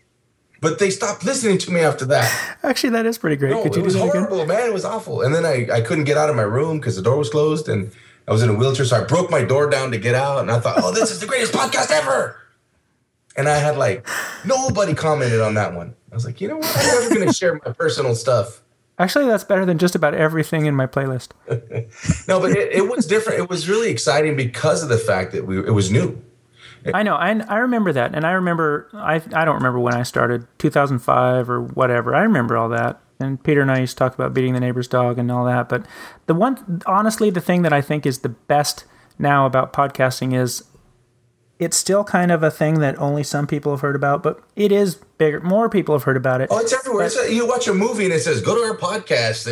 [0.61, 2.59] But they stopped listening to me after that.
[2.65, 3.51] Actually, that is pretty great.
[3.53, 4.23] No, Could you it do was that again?
[4.25, 4.67] horrible, man.
[4.69, 5.23] It was awful.
[5.23, 7.69] And then I, I couldn't get out of my room because the door was closed
[7.69, 7.93] and
[8.27, 8.85] I was in a wheelchair.
[8.85, 10.41] So I broke my door down to get out.
[10.41, 12.37] And I thought, oh, this is the greatest podcast ever.
[13.39, 14.07] And I had like,
[14.45, 15.95] nobody commented on that one.
[16.11, 16.77] I was like, you know what?
[16.77, 18.63] I'm never going to share my personal stuff.
[18.99, 21.29] Actually, that's better than just about everything in my playlist.
[22.29, 23.39] No, but it, it was different.
[23.39, 26.21] It was really exciting because of the fact that we it was new.
[26.93, 27.15] I know.
[27.15, 28.89] I, I remember that, and I remember.
[28.93, 32.15] I I don't remember when I started, 2005 or whatever.
[32.15, 33.01] I remember all that.
[33.19, 35.69] And Peter and I used to talk about beating the neighbor's dog and all that.
[35.69, 35.87] But
[36.27, 38.85] the one, honestly, the thing that I think is the best
[39.19, 40.65] now about podcasting is
[41.59, 44.71] it's still kind of a thing that only some people have heard about, but it
[44.73, 45.41] is bigger.
[45.41, 46.49] More people have heard about it.
[46.53, 47.07] Oh, it's everywhere.
[47.07, 49.47] It's a, you watch a movie and it says, go to our podcast,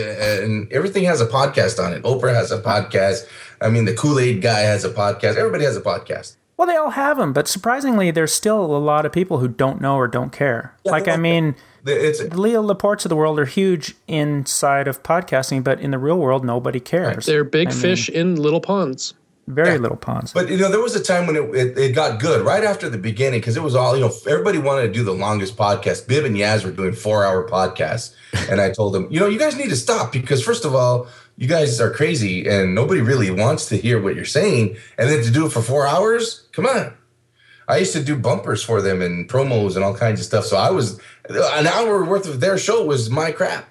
[0.44, 2.02] and everything has a podcast on it.
[2.04, 3.26] Oprah has a podcast.
[3.60, 5.36] I mean, the Kool Aid guy has a podcast.
[5.36, 6.36] Everybody has a podcast.
[6.56, 9.80] Well, they all have them, but surprisingly, there's still a lot of people who don't
[9.80, 10.74] know or don't care.
[10.84, 15.02] like, I mean, The- It's the Leo Laportes of the world are huge inside of
[15.02, 17.26] podcasting, but in the real world, nobody cares.
[17.26, 19.12] They're big I mean, fish in little ponds.
[19.48, 19.76] Very Yeah.
[19.76, 20.32] little pawns.
[20.32, 22.88] But you know, there was a time when it, it, it got good right after
[22.88, 24.12] the beginning because it was all you know.
[24.28, 26.08] Everybody wanted to do the longest podcast.
[26.08, 28.14] Bib and Yaz were doing four hour podcasts,
[28.50, 31.06] and I told them, you know, you guys need to stop because first of all,
[31.36, 35.22] you guys are crazy and nobody really wants to hear what you're saying, and then
[35.22, 36.92] to do it for four hours, come on.
[37.68, 40.44] I used to do bumpers for them and promos and all kinds of stuff.
[40.44, 43.68] So I was an hour worth of their show was my crap.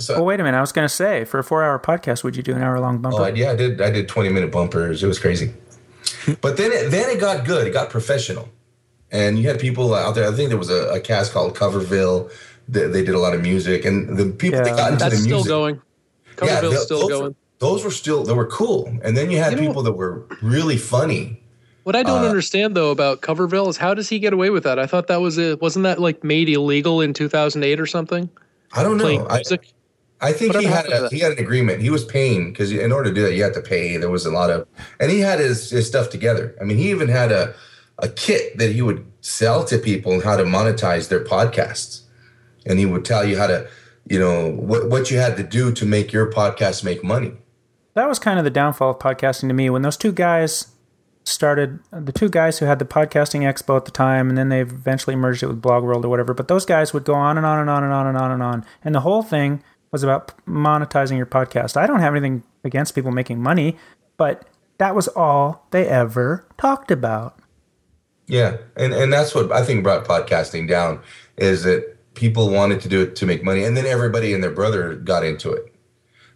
[0.00, 0.58] So well, wait a minute.
[0.58, 3.22] I was going to say, for a four-hour podcast, would you do an hour-long bumper?
[3.22, 3.80] Oh, yeah, I did.
[3.80, 5.02] I did twenty minute bumpers.
[5.02, 5.52] It was crazy.
[6.40, 7.66] but then, it, then it got good.
[7.66, 8.48] It got professional,
[9.10, 10.28] and you had people out there.
[10.28, 12.30] I think there was a, a cast called Coverville.
[12.68, 15.22] They, they did a lot of music, and the people that got into That's the
[15.22, 15.82] still music, going.
[16.36, 17.24] Coverville's tho- still those, going.
[17.24, 18.86] Were, those were still they were cool.
[19.02, 21.40] And then you had You know- people that were really funny.
[21.84, 24.64] What I don't Uh, understand though about Coverville is how does he get away with
[24.64, 24.78] that?
[24.78, 25.60] I thought that was it.
[25.60, 28.30] wasn't that like made illegal in 2008 or something?
[28.72, 29.04] I don't know.
[29.04, 29.68] Playing I, music.
[30.20, 31.82] I think he had a, he had an agreement.
[31.82, 33.96] He was paying because in order to do that, you had to pay.
[33.98, 34.66] There was a lot of,
[34.98, 36.54] and he had his, his stuff together.
[36.60, 37.54] I mean, he even had a
[37.98, 42.02] a kit that he would sell to people and how to monetize their podcasts,
[42.66, 43.68] and he would tell you how to,
[44.08, 47.32] you know, what what you had to do to make your podcast make money.
[47.94, 50.72] that was kind of the downfall of podcasting to me when those two guys
[51.26, 54.60] started the two guys who had the podcasting expo at the time and then they
[54.60, 57.46] eventually merged it with blog world or whatever but those guys would go on and
[57.46, 59.62] on and on and on and on and on and the whole thing
[59.94, 63.76] was about monetizing your podcast i don't have anything against people making money
[64.16, 64.44] but
[64.78, 67.38] that was all they ever talked about
[68.26, 71.00] Yeah, and and that's what I think brought podcasting down
[71.36, 71.80] is that
[72.14, 75.22] people wanted to do it to make money, and then everybody and their brother got
[75.24, 75.64] into it.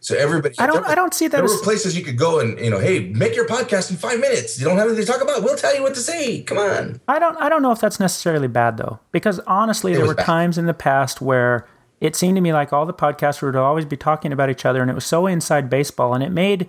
[0.00, 2.18] So everybody, I don't- were- I don't see that There as- were places you could
[2.18, 4.58] go and you know, hey, make your podcast in five minutes.
[4.60, 5.42] You don't have anything to talk about.
[5.42, 6.42] We'll tell you what to say.
[6.42, 7.00] Come on.
[7.08, 10.26] I don't I don't know if that's necessarily bad though, because honestly, there were bad.
[10.26, 11.66] times in the past where
[12.00, 14.80] it seemed to me like all the podcasters would always be talking about each other,
[14.82, 16.68] and it was so inside baseball, and it made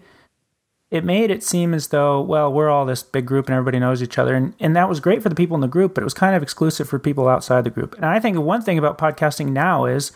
[0.92, 4.02] it made it seem as though well we're all this big group and everybody knows
[4.02, 6.06] each other, and and that was great for the people in the group, but it
[6.06, 7.96] was kind of exclusive for people outside the group.
[7.96, 10.12] And I think one thing about podcasting now is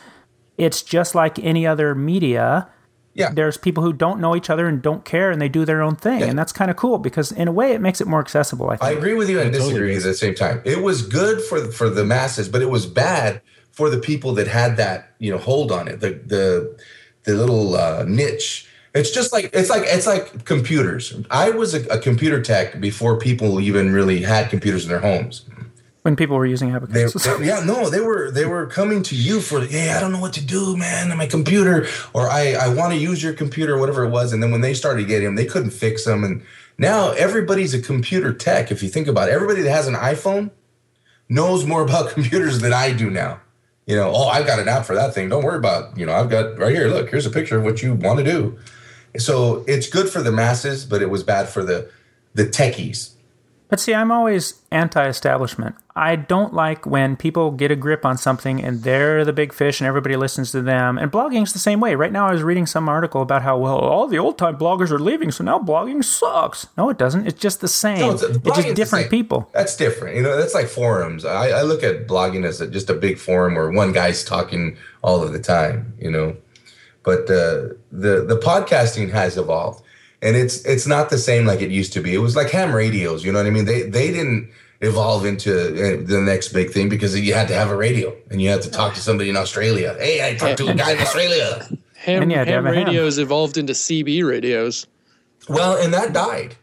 [0.58, 2.70] it's just like any other media
[3.16, 5.82] Yeah, there's people who don't know each other and don't care and they do their
[5.84, 6.26] own thing Yeah.
[6.28, 8.78] and that's kind of cool because in a way it makes it more accessible i
[8.82, 10.06] I agree with you and disagree is.
[10.06, 10.62] at the same time.
[10.66, 13.42] It was good for for the masses, but it was bad
[13.74, 16.00] for the people that had that you know hold on it.
[16.00, 16.80] The the
[17.26, 18.68] the little uh, niche.
[18.96, 21.14] It's just like it's like it's like computers.
[21.32, 25.46] I was a, a computer tech before people even really had computers in their homes.
[26.04, 29.42] when people were using applications they- yeah, no, they were they were coming to you
[29.42, 32.68] for, hey, I don't know what to do, man, on my computer, or I I
[32.80, 34.32] want to use your computer, whatever it was.
[34.32, 36.44] And then when they started getting them, they couldn't fix them, and
[36.78, 38.70] now everybody's a computer tech.
[38.72, 40.52] If you think about it, everybody that has an iPhone
[41.30, 43.40] knows more about computers than I do now.
[43.86, 45.30] You know, oh, I've got an app for that thing.
[45.30, 46.88] Don't worry about, you know, I've got right here.
[46.88, 48.58] Look, here's a picture of what you want to do.
[49.18, 51.90] So it's good for the masses, but it was bad for the
[52.34, 53.12] the techies.
[53.74, 55.74] But see, I'm always anti establishment.
[55.96, 59.82] I don't like when people get a grip on something and they're the big fish
[59.82, 61.00] and everybody listens to them.
[61.00, 61.96] And blogging's the same way.
[61.96, 64.92] Right now, I was reading some article about how, well, all the old time bloggers
[64.92, 66.68] are leaving, so now blogging sucks.
[66.78, 67.26] No, it doesn't.
[67.26, 67.98] It's just the same.
[67.98, 69.50] No, it's, blogging's just different people.
[69.54, 70.18] That's different.
[70.18, 71.26] You know, that's like forums.
[71.26, 74.78] I, I look at blogging as a, just a big forum where one guy's talking
[75.02, 75.96] all of the time.
[75.98, 76.38] You know,
[77.02, 79.83] but uh, the the podcasting has evolved,
[80.24, 82.14] and it's it's not the same like it used to be.
[82.14, 83.24] It was like ham radios.
[83.24, 83.66] You know what I mean?
[83.66, 84.50] They they didn't
[84.82, 88.42] evolve into uh, the next big thing because you had to have a radio and
[88.42, 89.96] you had to talk to somebody in Australia.
[90.00, 91.68] Hey, I talked to a guy in Australia.
[91.96, 92.86] Ham, And you ham have a ham.
[92.88, 94.88] radios evolved into CB radios.
[95.48, 96.56] Well, and that died.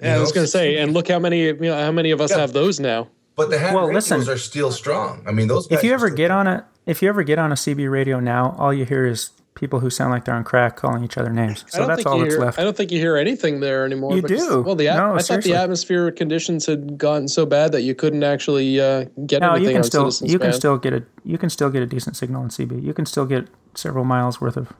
[0.00, 2.20] Yeah, I was going to say, and look how many you know, how many of
[2.20, 2.40] us Yeah.
[2.40, 3.08] have those now.
[3.36, 4.32] But the ham Well, radios listen.
[4.34, 5.22] are still strong.
[5.26, 5.66] I mean, those.
[5.66, 7.54] Guys If you are ever still- get on a if you ever get on a
[7.56, 9.30] CB radio now, all you hear is
[9.64, 11.64] people who sound like they're on crack calling each other names.
[11.68, 12.58] So that's all you that's left.
[12.58, 14.14] I don't think you hear anything there anymore.
[14.14, 14.60] You because- do.
[14.60, 17.94] Well, the at- No, I thought the atmospheric conditions had gotten so bad that you
[17.94, 20.92] couldn't actually uh, get No, anything you can on still Citizens you can still get
[20.92, 22.82] a you can still get a decent signal in CB.
[22.82, 24.70] You can still get several miles worth of.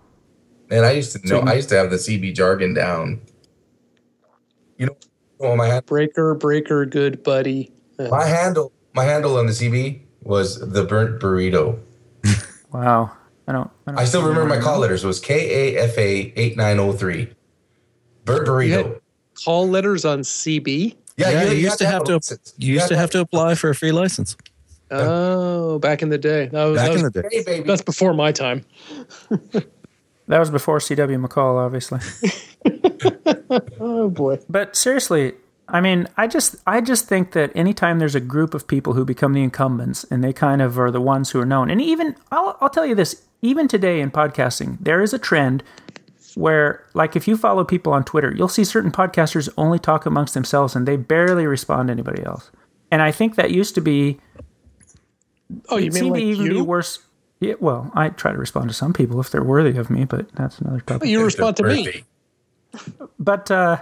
[0.70, 1.40] And I used to know.
[1.40, 3.22] So you- I used to have the CB jargon down.
[4.76, 4.96] You know,
[5.40, 7.72] oh, my hand, breaker, breaker, good buddy.
[7.98, 11.78] my handle, my handle on the CB was the burnt burrito.
[12.72, 13.12] Wow,
[13.46, 13.70] I don't.
[13.87, 15.04] I, don't I still remember my call letters.
[15.04, 17.33] It was K A F A eight nine zero three.
[18.24, 18.70] Burnt burrito.
[18.70, 19.00] had-
[19.44, 20.94] Call letters on CB.
[21.16, 22.54] Yeah, yeah you used to have a to- license.
[22.57, 24.37] You used to have to apply for a free license
[24.90, 26.46] Oh, back in the day.
[26.46, 27.28] That was, back that in the day.
[27.33, 27.66] Hey, baby.
[27.66, 28.64] That's before my time.
[30.26, 31.18] That was before C.W.
[31.18, 32.00] McCall, obviously.
[33.78, 34.38] Oh boy.
[34.48, 35.35] But seriously,
[35.74, 39.04] I mean, I just I just think that anytime there's a group of people who
[39.04, 42.14] become the incumbents and they kind of are the ones who are known, and even
[42.30, 45.64] I'll I'll tell you this, even today in podcasting, there is a trend
[46.37, 50.32] where like if you follow people on Twitter, you'll see certain podcasters only talk amongst
[50.34, 52.52] themselves and they barely respond to anybody else.
[52.92, 54.20] And I think that used to be
[55.70, 56.64] Oh, you it mean seemed like to even be you?
[56.64, 57.00] worse.
[57.40, 60.30] Yeah, well, I try to respond to some people if they're worthy of me, but
[60.34, 61.08] that's another topic.
[61.08, 62.04] You respond to me.
[63.18, 63.78] But uh,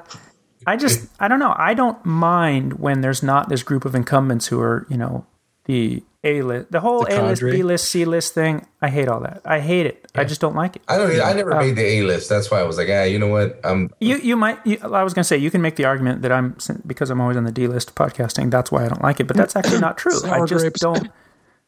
[0.67, 1.55] I just, I don't know.
[1.57, 5.27] I don't mind when there's not this group of incumbents who are, you know,
[5.67, 7.43] the A list, the whole A list.
[7.43, 8.67] B list, C list thing.
[8.81, 9.43] I hate all that.
[9.45, 10.11] I hate it.
[10.15, 10.83] I just don't like it.
[10.89, 11.11] I don't.
[11.21, 12.29] I Um, never made the A list.
[12.29, 13.61] That's why I was like, ah, you know what?
[13.65, 14.59] I'm You, you might.
[14.67, 17.21] You, I was going to say you can make the argument that I'm because I'm
[17.21, 18.51] always on the D list podcasting.
[18.51, 19.29] That's why I don't like it.
[19.29, 20.19] But that's actually not true.
[20.25, 20.81] I just grapes.
[20.81, 21.09] don't.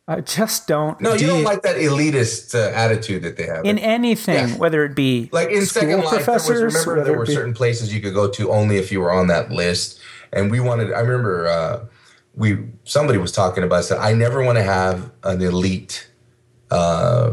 [0.06, 1.00] I just don't.
[1.00, 1.14] no.
[1.14, 3.64] You don't like that elitist uh, attitude that they have.
[3.64, 4.56] in anything, Yeah.
[4.56, 7.54] whether it be like in school Second Life, there was, remember there were be- certain
[7.54, 9.98] places you could go to only if you were on that list.
[10.32, 10.92] And we wanted.
[10.92, 11.84] I remember uh,
[12.34, 13.84] we somebody was talking about.
[13.84, 16.10] Said I never want to have an elite,
[16.70, 17.32] uh,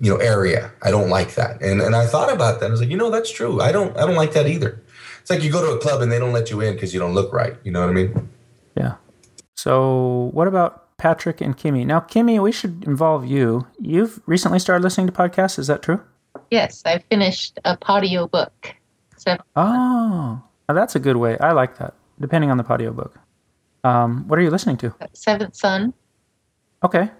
[0.00, 0.72] you know, area.
[0.82, 1.60] I don't like that.
[1.60, 2.66] And and I thought about that.
[2.66, 3.60] I was like, you know, that's true.
[3.60, 3.94] I don't.
[3.98, 4.80] I don't like that either.
[5.20, 7.00] It's like you go to a club and they don't let you in because you
[7.00, 7.56] don't look right.
[7.64, 8.28] You know what I mean?
[8.76, 8.94] Yeah.
[9.56, 11.84] So, what about Patrick and Kimmy?
[11.84, 13.66] Now, Kimmy, we should involve you.
[13.80, 15.58] You've recently started listening to podcasts.
[15.58, 16.00] Is that true?
[16.48, 18.72] Yes, I finished a audio book.
[19.16, 21.36] So Oh, now that's a good way.
[21.38, 21.94] I like that.
[22.20, 23.18] Depending on the audio book.
[23.82, 24.94] Um, what are you listening to?
[25.12, 25.92] Seventh Son.
[26.84, 27.10] Okay,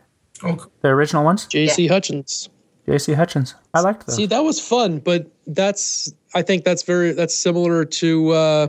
[0.45, 1.47] Oh, the original ones.
[1.47, 1.89] J.C.
[1.89, 2.51] Hutchins.
[2.87, 3.15] J.C.
[3.15, 3.57] Hutchins.
[3.75, 4.15] I liked those.
[4.15, 8.67] See, that was fun, but that's I think that's very that's similar to uh,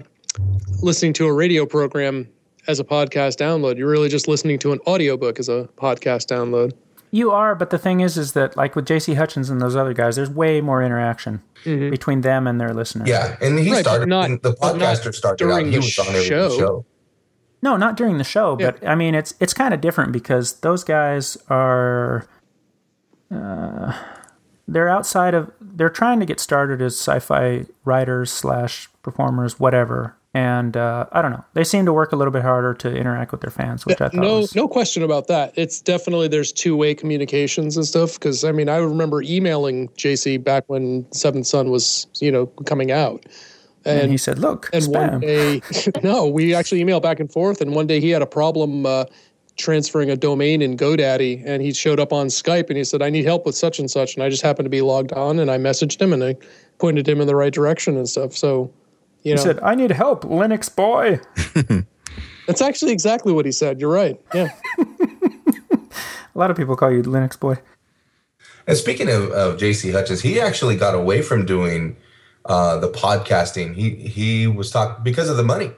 [0.82, 2.28] listening to a radio program
[2.68, 3.78] as a podcast download.
[3.78, 6.74] You're really just listening to an audiobook as a podcast download.
[7.12, 9.14] You are, but the thing is, is that like with J.C.
[9.14, 13.08] Hutchins and those other guys, there's way more interaction between them and their listeners.
[13.08, 13.38] yeah.
[13.40, 14.08] And he Right, started.
[14.10, 15.50] not- the but not podcaster started out.
[15.50, 16.50] during He the was on every show.
[16.58, 16.86] show.
[17.62, 20.84] No, not during the show, but I mean, it's it's kind of different because those
[20.84, 22.26] guys are,
[23.34, 23.94] uh,
[24.68, 30.16] they're outside of, they're trying to get started as sci-fi writers slash performers, whatever.
[30.36, 33.32] And uh, I don't know, they seem to work a little bit harder to interact
[33.32, 35.54] with their fans, which I thought no, was no question about that.
[35.56, 38.14] It's definitely there's two way communications and stuff.
[38.16, 42.92] Because I mean, I remember emailing JC back when Seventh Son was you know coming
[42.92, 43.24] out,
[43.86, 45.62] And he said, "Look, and spam." one day,
[46.04, 47.62] no, we actually emailed back and forth.
[47.62, 49.06] And one day he had a problem uh,
[49.56, 53.12] transferring a domain in GoDaddy, and he showed up on Skype and he said, "I
[53.12, 55.52] need help with such and such." And I just happened to be logged on, and
[55.52, 56.36] I messaged him and I
[56.80, 58.36] pointed him in the right direction and stuff.
[58.36, 58.72] So,
[59.24, 61.20] you He know, said, "I need help, Linux boy."
[62.48, 63.80] that's actually exactly what he said.
[63.80, 64.20] You're right.
[64.34, 64.50] Yeah.
[66.36, 67.58] A lot of people call you Linux boy.
[68.66, 69.92] And speaking of, of J.C.
[69.92, 71.96] Hutchins, he actually got away from doing
[72.46, 73.76] uh, the podcasting.
[73.76, 75.72] He he was talking because of the money,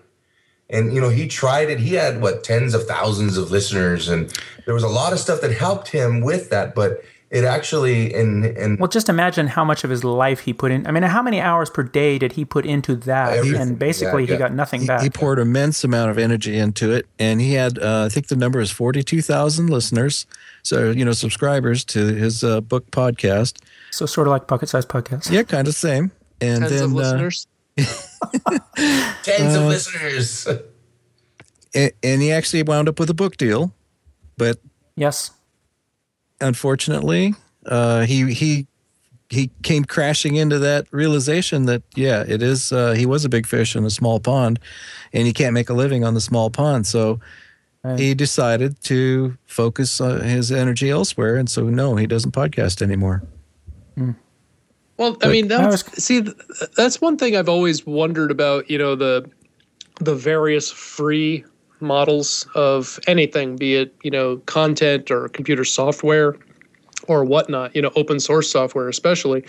[0.70, 1.80] and you know he tried it.
[1.80, 4.32] He had what tens of thousands of listeners, and
[4.66, 6.74] there was a lot of stuff that helped him with that.
[6.76, 10.72] But it actually and and Well, just imagine how much of his life he put
[10.72, 10.86] in.
[10.88, 13.34] I mean, how many hours per day did he put into that?
[13.34, 15.02] Everything, and basically, yeah, he got nothing He, back.
[15.02, 18.36] he poured immense amount of energy into it, and he had, uh, I think the
[18.36, 20.26] number is forty-two thousand listeners,
[20.64, 23.58] so you know, subscribers to his uh, book podcast.
[23.92, 25.32] so sort of like pocket sized podcast.
[25.32, 26.12] Yeah, kind of same.
[26.42, 27.48] And Tens then, of uh, listeners.
[29.24, 30.48] tens of listeners.
[31.74, 33.74] and, and he actually wound up with a book deal,
[34.38, 34.60] but
[34.96, 35.32] Yes.
[36.42, 37.34] Unfortunately,
[37.66, 38.68] uh, he he
[39.30, 42.72] he came crashing into that realization that yeah, it is.
[42.72, 44.60] Uh, he was a big fish in a small pond,
[45.14, 46.88] and he can't make a living on the small pond.
[46.88, 47.20] So
[47.84, 48.00] Right.
[48.00, 53.22] he decided to focus uh, his energy elsewhere, and so no, he doesn't podcast anymore.
[54.98, 56.24] Well, I mean, I that's was- see,
[56.76, 58.70] that's one thing I've always wondered about.
[58.72, 59.30] You know, the
[60.00, 61.46] the various free
[61.80, 66.36] models of anything, be it you know content or computer software
[67.08, 67.76] or whatnot.
[67.76, 69.44] You know, open source software, especially.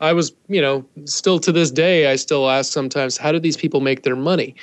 [0.00, 3.56] I was, you know, still to this day, I still ask sometimes, how do these
[3.56, 4.56] people make their money?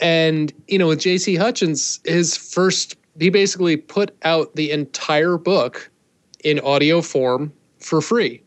[0.00, 1.34] And you know, with J.C.
[1.34, 5.90] Hutchins, his first, he basically put out the entire book
[6.44, 8.42] in audio form for free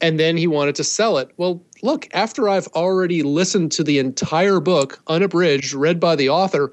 [0.00, 1.30] and then he wanted to sell it.
[1.36, 6.72] Well, look, after I've already listened to the entire book, unabridged, read by the author,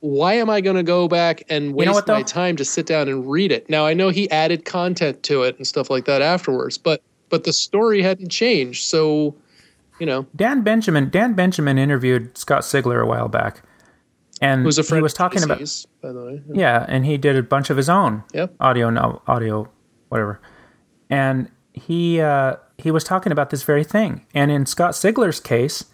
[0.00, 2.86] why am I going to go back and waste know what, my time to sit
[2.86, 3.68] down and read it?
[3.70, 7.44] Now I know he added content to it and stuff like that afterwards, but but
[7.44, 8.84] the story hadn't changed.
[8.84, 9.34] So,
[9.98, 11.10] you know, Dan Benjamin.
[11.10, 13.62] Dan Benjamin interviewed Scott Sigler a while back,
[14.40, 16.42] and friend he was talking about Casey's, by the way.
[16.54, 18.54] yeah, and he did a bunch of his own Yep.
[18.60, 19.68] audio, audio,
[20.08, 20.40] whatever,
[21.10, 24.26] and he uh, he was talking about this very thing.
[24.34, 25.84] And in Scott Sigler's case,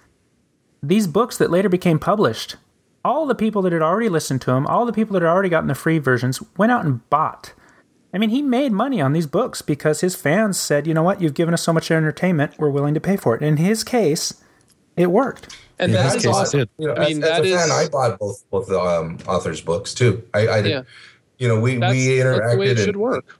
[0.82, 2.56] these books that later became published,
[3.04, 5.50] all the people that had already listened to him, all the people that had already
[5.50, 7.52] gotten the free versions, went out and bought
[8.14, 11.22] I mean, he made money on these books because his fans said, you know what,
[11.22, 13.42] you've given us so much entertainment, we're willing to pay for it.
[13.42, 14.42] In his case,
[14.96, 15.56] it worked.
[15.78, 16.68] And Yeah, that his case awesome.
[16.76, 18.78] You know, I mean, as, as that a fan, is- I bought both both the
[18.78, 20.22] um, authors' books too.
[20.34, 20.82] I, I Yeah.
[21.38, 23.38] you know, we That's, we that's the way it should and work.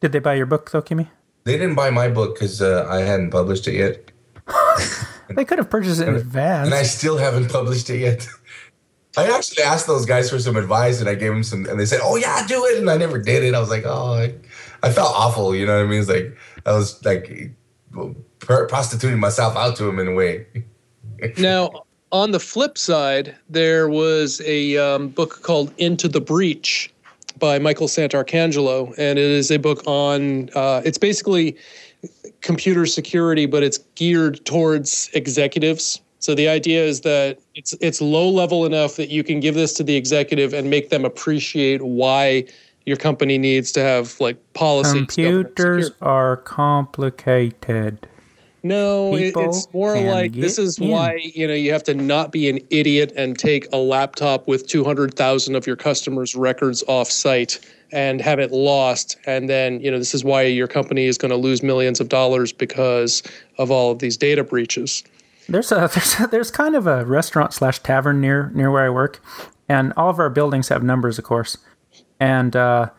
[0.00, 1.08] Did they buy your book, though, Kimmy?
[1.44, 4.10] They didn't buy my book because uh, I hadn't published it yet,
[5.34, 6.66] They could have purchased it in advance.
[6.66, 8.26] and I still haven't published it yet.
[9.16, 11.86] I actually asked those guys for some advice, and I gave them some, and they
[11.86, 13.54] said, "Oh yeah, do it," and I never did it.
[13.54, 14.34] I was like, "Oh," I,
[14.82, 15.54] I felt awful.
[15.54, 16.00] You know what I mean?
[16.00, 16.36] It's like
[16.66, 17.52] I was like
[18.38, 20.46] pr- prostituting myself out to him in a way.
[21.36, 21.82] Now,
[22.12, 26.92] on the flip side, there was a um, book called Into the Breach
[27.38, 30.50] by Michael Santarcangelo, and it is a book on.
[30.54, 31.56] Uh, it's basically
[32.40, 36.00] computer security, but it's geared towards executives.
[36.20, 39.72] So the idea is that it's it's low level enough that you can give this
[39.74, 42.44] to the executive and make them appreciate why
[42.86, 45.06] your company needs to have like policies.
[45.16, 48.08] governing Computers are complicated.
[48.68, 50.88] No, it, it's more like this is in.
[50.88, 54.66] why you know you have to not be an idiot and take a laptop with
[54.66, 57.58] two hundred thousand of your customers' records off site
[57.90, 61.30] and have it lost, and then you know this is why your company is going
[61.30, 63.22] to lose millions of dollars because
[63.56, 65.02] of all of these data breaches.
[65.48, 68.90] There's a there's a, there's kind of a restaurant slash tavern near near where I
[68.90, 69.22] work,
[69.68, 71.56] and all of our buildings have numbers, of course,
[72.20, 72.90] and uh,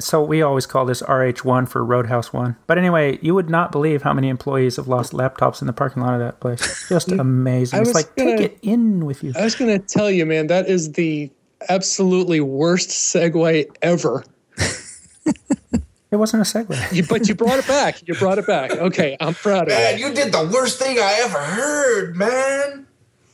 [0.00, 2.56] so we always call this RH one for Roadhouse one.
[2.66, 6.02] But anyway, you would not believe how many employees have lost laptops in the parking
[6.02, 6.86] lot of that place.
[6.88, 7.78] Just amazing.
[7.78, 9.32] I It's was like gonna- take it in with you.
[9.36, 11.30] I was going to tell you, man, that is the
[11.68, 14.24] absolutely worst segue ever.
[16.12, 16.92] It wasn't a segue.
[16.92, 18.02] You, but you brought it back.
[18.08, 18.72] You brought it back.
[18.72, 20.08] Okay, I'm proud of Man, you.
[20.08, 22.84] you did the worst thing I ever heard, man.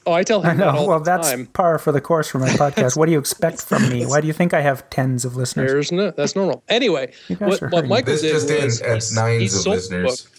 [0.06, 0.78] Oh, I tell him I that know.
[0.80, 1.46] all Well, the that's time.
[1.46, 2.96] par for the course for my podcast.
[2.96, 4.06] What do you expect from me?
[4.06, 5.72] Why do you think I have tens of listeners?
[5.72, 6.62] There's no, that's normal.
[6.68, 7.86] Anyway, You what, what.
[7.86, 10.22] Michael This did just in, was it's he- nines he of sold the listeners.
[10.22, 10.32] book.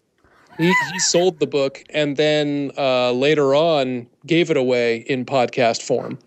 [0.57, 5.83] He, he sold the book and then uh, later on gave it away in podcast
[5.83, 6.17] form.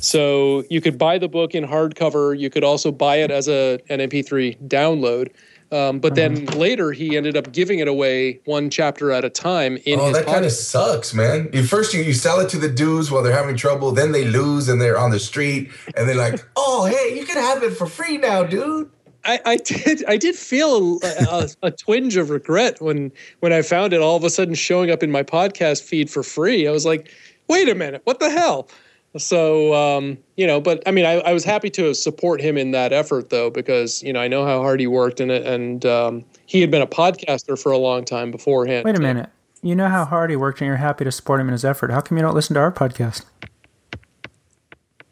[0.00, 2.38] So you could buy the book in hardcover.
[2.38, 5.28] You could also buy it as a an MP3 download.
[5.70, 6.58] Um, but then Mm-hmm.
[6.58, 10.16] later he ended up giving it away one chapter at a time in Oh, his
[10.16, 11.50] that kind of sucks, man.
[11.52, 14.24] You first you, you sell it to the dudes while they're having trouble, then they
[14.24, 17.76] lose and they're on the street, and they're like, "Oh, hey, you can have it
[17.76, 18.90] for free now, dude."
[19.24, 23.60] I, I did I did feel a, a, a twinge of regret when when I
[23.62, 26.66] found it all of a sudden showing up in my podcast feed for free.
[26.66, 27.10] I was like,
[27.48, 28.68] wait a minute, what the hell?
[29.16, 32.72] So um, you know, but I mean, I, I was happy to support him in
[32.72, 35.84] that effort though, because you know I know how hard he worked in it, and
[35.86, 38.84] um, he had been a podcaster for a long time beforehand.
[38.84, 39.30] Wait a minute.
[39.62, 41.90] You know how hard he worked, and you're happy to support him in his effort.
[41.90, 43.24] How come you don't listen to our podcast?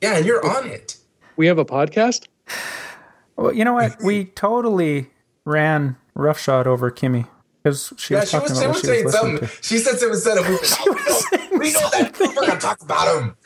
[0.02, 0.98] Yeah, and you're on it.
[1.36, 2.26] We have a podcast.
[3.36, 3.96] Well, you know what?
[4.04, 5.08] We totally
[5.44, 7.26] ran roughshod over Kimmy
[7.62, 9.48] because she Yeah, was she talking was, she was what she saying was listening something.
[9.48, 9.62] to.
[9.62, 10.18] She said something.
[10.18, 11.50] Said it.
[11.50, 12.16] We, we know that.
[12.20, 13.36] We're gonna talk about him.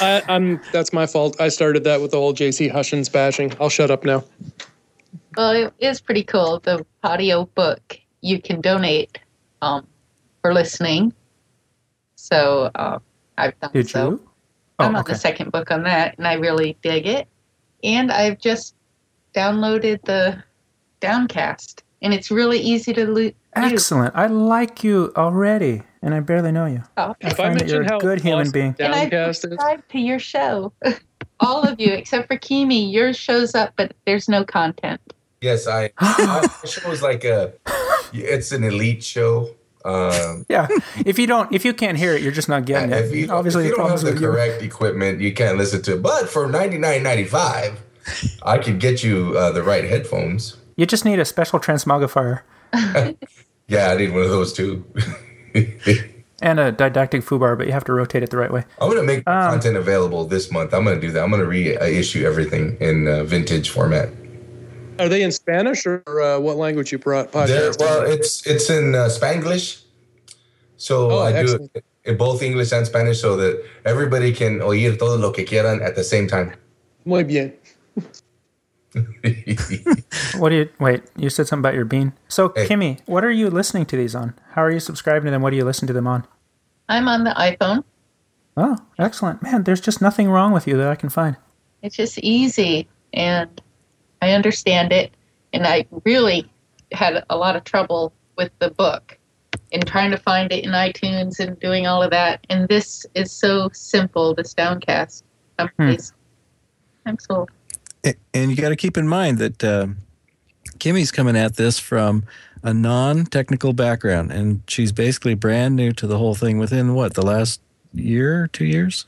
[0.00, 1.40] I, I'm that's my fault.
[1.40, 3.52] I started that with the whole JC Hutchins bashing.
[3.60, 4.24] I'll shut up now.
[5.36, 6.60] Well, it is pretty cool.
[6.60, 9.18] The audio book you can donate
[9.62, 9.86] um,
[10.42, 11.12] for listening.
[12.16, 12.98] So uh,
[13.38, 14.10] I've done Did so.
[14.10, 14.28] you?
[14.78, 15.12] Oh, I'm on okay.
[15.12, 17.28] the second book on that, and I really dig it.
[17.82, 18.74] And I've just
[19.34, 20.42] downloaded the
[21.00, 23.34] Downcast, and it's really easy to lo- use.
[23.54, 24.14] Excellent.
[24.14, 26.82] I like you already, and I barely know you.
[26.96, 28.76] Oh, I If I find that you're how a good human awesome being.
[28.78, 30.72] and I subscribe to your show.
[31.40, 35.00] All of you, except for Kimi, yours shows up, but there's no content.
[35.42, 35.90] Yes, I.
[36.00, 37.52] my show is like a.
[38.12, 39.50] It's an elite show.
[39.84, 40.66] Um, Yeah.
[41.04, 43.14] if you don't, if you can't hear it, you're just not getting if it.
[43.16, 44.26] you, Obviously, if you the don't have the with you.
[44.28, 46.02] correct equipment, you can't listen to it.
[46.02, 47.78] But for ninety nine ninety five,
[48.42, 50.56] I could get you uh, the right headphones.
[50.76, 52.40] You just need a special transmogrifier
[53.68, 54.84] Yeah, I need one of those too.
[56.42, 58.64] and a didactic foobar, but you have to rotate it the right way.
[58.80, 60.72] I'm gonna make Um, content available this month.
[60.74, 61.22] I'm gonna do that.
[61.22, 64.08] I'm gonna reissue everything in uh, vintage format.
[64.98, 67.30] are they in Spanish or uh, what language you brought?
[67.32, 67.80] There, Podcast?
[67.80, 69.82] well, it's it's in uh, Spanglish,
[70.76, 74.96] so Oh, I do it in both English and Spanish, so that everybody can oír
[74.98, 76.52] todo lo que quieran at the same time.
[77.04, 77.52] Muy bien.
[80.38, 81.02] What do you wait?
[81.16, 82.12] You said something about your bean.
[82.28, 82.66] So, Hey.
[82.66, 84.34] Kimmy, what are you listening to these on?
[84.52, 85.42] How are you subscribing to them?
[85.42, 86.26] What do you listen to them on?
[86.88, 87.84] I'm on the iPhone.
[88.56, 89.64] Oh, excellent, man.
[89.64, 91.36] There's just nothing wrong with you that I can find.
[91.82, 93.60] It's just easy, and
[94.22, 95.12] I understand it.
[95.52, 96.50] And I really
[96.92, 99.18] had a lot of trouble with the book
[99.72, 102.46] and trying to find it in iTunes and doing all of that.
[102.50, 104.34] And this is so simple.
[104.34, 105.24] This downcast.
[105.58, 105.94] I'm Hmm.
[107.06, 107.50] I'm sold.
[108.34, 109.88] And you got to keep in mind that uh,
[110.78, 112.24] Kimmy's coming at this from
[112.62, 117.22] a non-technical background, and she's basically brand new to the whole thing within what the
[117.22, 117.60] last
[117.92, 119.06] year, two years.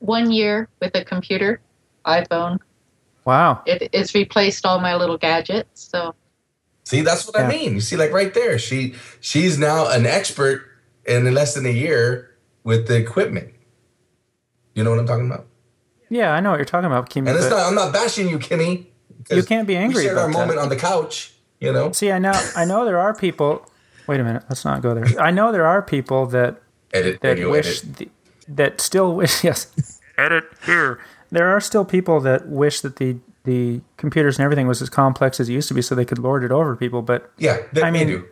[0.00, 1.60] One year with a computer,
[2.04, 2.58] iPhone.
[3.24, 3.62] Wow.
[3.66, 5.88] It, it's replaced all my little gadgets.
[5.90, 6.14] So
[6.84, 7.74] See, that's what I mean.
[7.74, 10.66] You see, like right there, she she's now an expert
[11.06, 13.54] in less than a year with the equipment.
[14.74, 15.46] You know what I'm talking about?
[16.12, 17.28] Yeah, I know what you're talking about, Kimmy.
[17.28, 17.66] And it's not.
[17.66, 18.86] I'm not bashing you, Kimmy.
[19.30, 20.38] You can't be angry We shared our that.
[20.38, 21.32] moment on the couch.
[21.58, 23.64] You know, see, I know, I know there are people.
[24.06, 24.42] Wait a minute.
[24.48, 25.06] Let's not go there.
[25.20, 26.60] I know there are people that
[26.92, 28.08] edit that wish the,
[28.48, 31.00] that still wish yes edit here
[31.30, 35.40] there are still people that wish that the the computers and everything was as complex
[35.40, 37.82] as it used to be so they could lord it over people but Yeah, they,
[37.82, 38.24] I mean.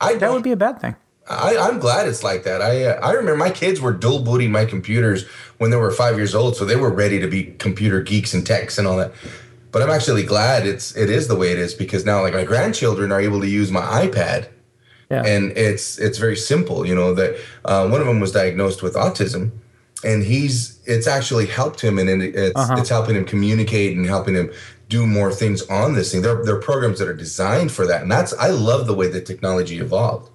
[0.00, 0.96] I that would be a bad thing
[1.28, 2.60] I, I'm glad it's like that.
[2.60, 5.24] I uh, I remember my kids were dual booting my computers
[5.58, 8.46] when they were five years old, so they were ready to be computer geeks and
[8.46, 9.12] techs and all that.
[9.70, 12.44] But I'm actually glad it's it is the way it is because now like my
[12.44, 14.48] grandchildren are able to use my iPad
[15.10, 16.84] yeah and it's it's very simple.
[16.86, 19.52] You know that uh, one of them was diagnosed with autism,
[20.04, 22.76] and he's it's actually helped him and it's Uh-huh.
[22.78, 24.50] it's helping him communicate and helping him
[24.88, 26.22] do more things on this thing.
[26.22, 29.06] There there are programs that are designed for that, and that's I love the way
[29.08, 30.28] the technology evolved.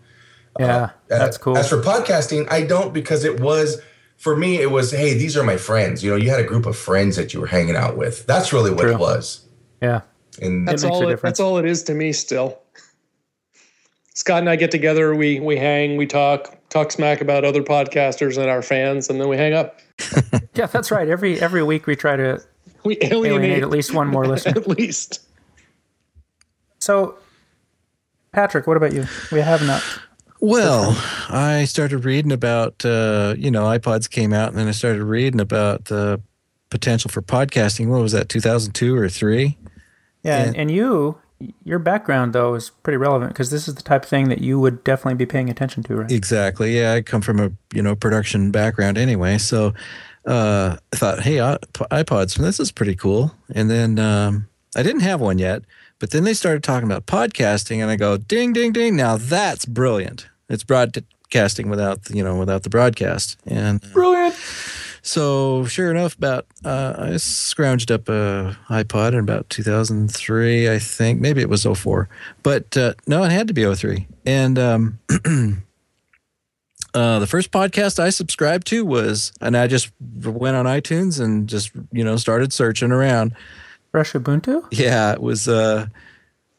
[0.60, 3.82] Yeah Uh, that's cool As for podcasting, I don't because it was
[4.18, 4.60] for me.
[4.62, 6.04] It was hey, these are my friends.
[6.04, 8.26] You know, you had a group of friends that you were hanging out with.
[8.26, 8.94] That's really what True.
[8.94, 9.46] it was.
[9.82, 10.02] yeah
[10.42, 11.08] And That's all.
[11.08, 12.12] It, that's all it is to me.
[12.14, 12.60] Still,
[14.14, 15.16] Scott and I get together.
[15.16, 15.98] We we hang.
[15.98, 19.80] We talk talk smack about other podcasters and our fans, and then we hang up.
[20.54, 22.40] yeah that's right every every week we try to
[22.84, 25.22] We alienate alienate at least one more listener at least.
[26.80, 27.18] so
[28.32, 29.82] patrick what about you we have not
[30.40, 30.96] Well,
[31.30, 35.40] I started reading about, uh, you know, iPods came out, and then I started reading
[35.40, 36.22] about the
[36.70, 37.88] potential for podcasting.
[37.88, 39.58] What was that, 2002 or three?
[40.24, 41.18] yeah and, and you
[41.64, 44.60] your background though is pretty relevant because this is the type of thing that you
[44.60, 46.78] would definitely be paying attention to right Exactly.
[46.78, 49.74] Yeah, I come from a you know production background anyway, so
[50.26, 53.34] uh, I thought, hey, iPods, this is pretty cool.
[53.54, 55.62] And then um, I didn't have one yet,
[56.00, 58.96] but then they started talking about podcasting, and I go, ding, ding, ding.
[58.96, 60.28] Now that's brilliant.
[60.50, 64.36] It's broadcasting without you know without the broadcast, and uh, brilliant
[65.02, 71.22] So sure enough, about uh, I scrounged up a iPod in about 2003, I think.
[71.22, 72.10] Maybe it was 04,
[72.44, 74.06] but uh, no, it had to be 03.
[74.26, 75.00] And um,
[76.94, 81.48] uh, the first podcast I subscribed to was, and I just went on iTunes and
[81.48, 83.34] just you know started searching around.
[83.92, 85.88] Fresh ubuntu Yeah, it was uh,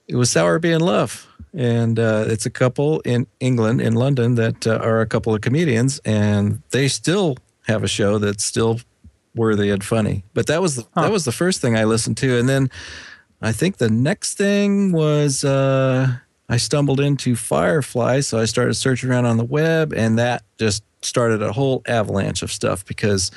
[0.07, 4.67] it was Sour Being Love, and uh, it's a couple in England, in London, that
[4.67, 8.81] uh, are a couple of comedians, and they still have a show that's still
[9.35, 10.25] worthy and funny.
[10.35, 11.03] But that was the, Huh.
[11.03, 12.71] that was the first thing I listened to, and then
[13.43, 16.09] I think the next thing was uh,
[16.49, 20.83] I stumbled into Firefly, so I started searching around on the web, and that just
[21.03, 23.31] started a whole avalanche of stuff because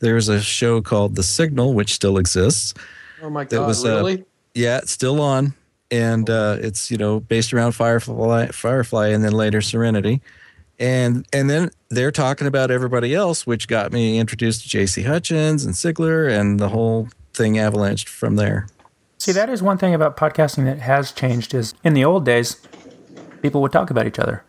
[0.00, 2.74] there's a show called The Signal, which still exists.
[3.22, 3.50] Oh my god!
[3.50, 3.66] That god!
[3.66, 4.16] was, uh.
[4.54, 5.54] Yeah, it's still on,
[5.90, 10.22] and uh, it's you know based around Firefly, Firefly, and then later Serenity,
[10.78, 15.02] and and then they're talking about everybody else, which got me introduced to J.C.
[15.02, 18.66] Hutchins and Sigler, and the whole thing avalanched from there.
[19.18, 21.54] See, that is one thing about podcasting that has changed.
[21.54, 22.56] Is in the old days,
[23.42, 24.44] people would talk about each other,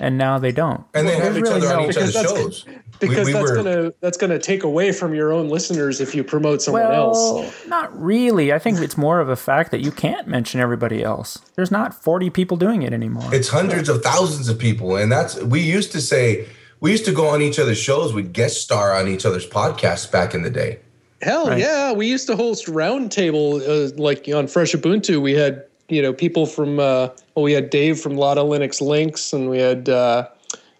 [0.00, 0.84] and now they don't.
[0.94, 2.64] and they Well, have each really other on each other's Because that's- shows.
[3.00, 6.16] Because we, we that's were, gonna that's gonna take away from your own listeners if
[6.16, 7.16] you promote someone else.
[7.16, 8.52] Well, not really.
[8.52, 11.38] I think it's more of a fact that you can't mention everybody else.
[11.54, 13.32] There's not 40 people doing it anymore.
[13.32, 16.48] It's hundreds of thousands of people, and that's we used to say
[16.80, 18.12] we used to go on each other's shows.
[18.12, 20.80] We'd guest star on each other's podcasts back in the day.
[21.22, 21.60] Hell Right.
[21.60, 25.20] yeah, we used to host roundtable uh, like on Fresh Ubuntu.
[25.22, 29.32] We had you know people from uh, well, we had Dave from Lotta Linux Links,
[29.32, 30.28] and we had uh,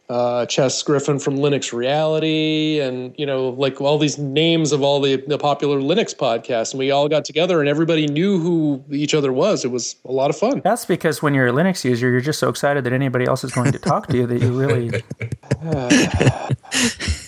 [0.09, 5.01] uh, Chess Griffin from Linux Reality, and you know like all these names of all
[5.01, 9.15] the the popular Linux podcasts, and we all got together, and everybody knew who each
[9.15, 9.65] other was.
[9.65, 10.61] It was a lot of fun.
[10.65, 13.53] That's because when you're a Linux user, you're just so excited that anybody else is
[13.53, 15.03] going to talk to you that you really.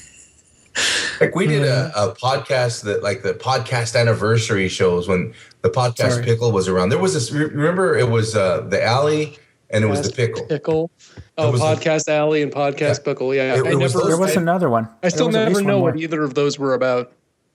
[1.20, 6.12] Like we did a, a podcast that like the podcast anniversary shows when the podcast
[6.12, 6.24] Sorry.
[6.24, 6.88] pickle was around.
[6.88, 7.30] There was this.
[7.30, 10.46] Remember, it was uh, the alley and it was the pickle.
[10.46, 10.90] Pickle.
[11.38, 13.34] Oh, was a- Podcast Alley and Podcast Pickle.
[13.34, 13.98] Yeah, It- I it was never.
[14.00, 14.88] those- There was I, another one.
[15.02, 17.12] I still There was at never know what either of those were about.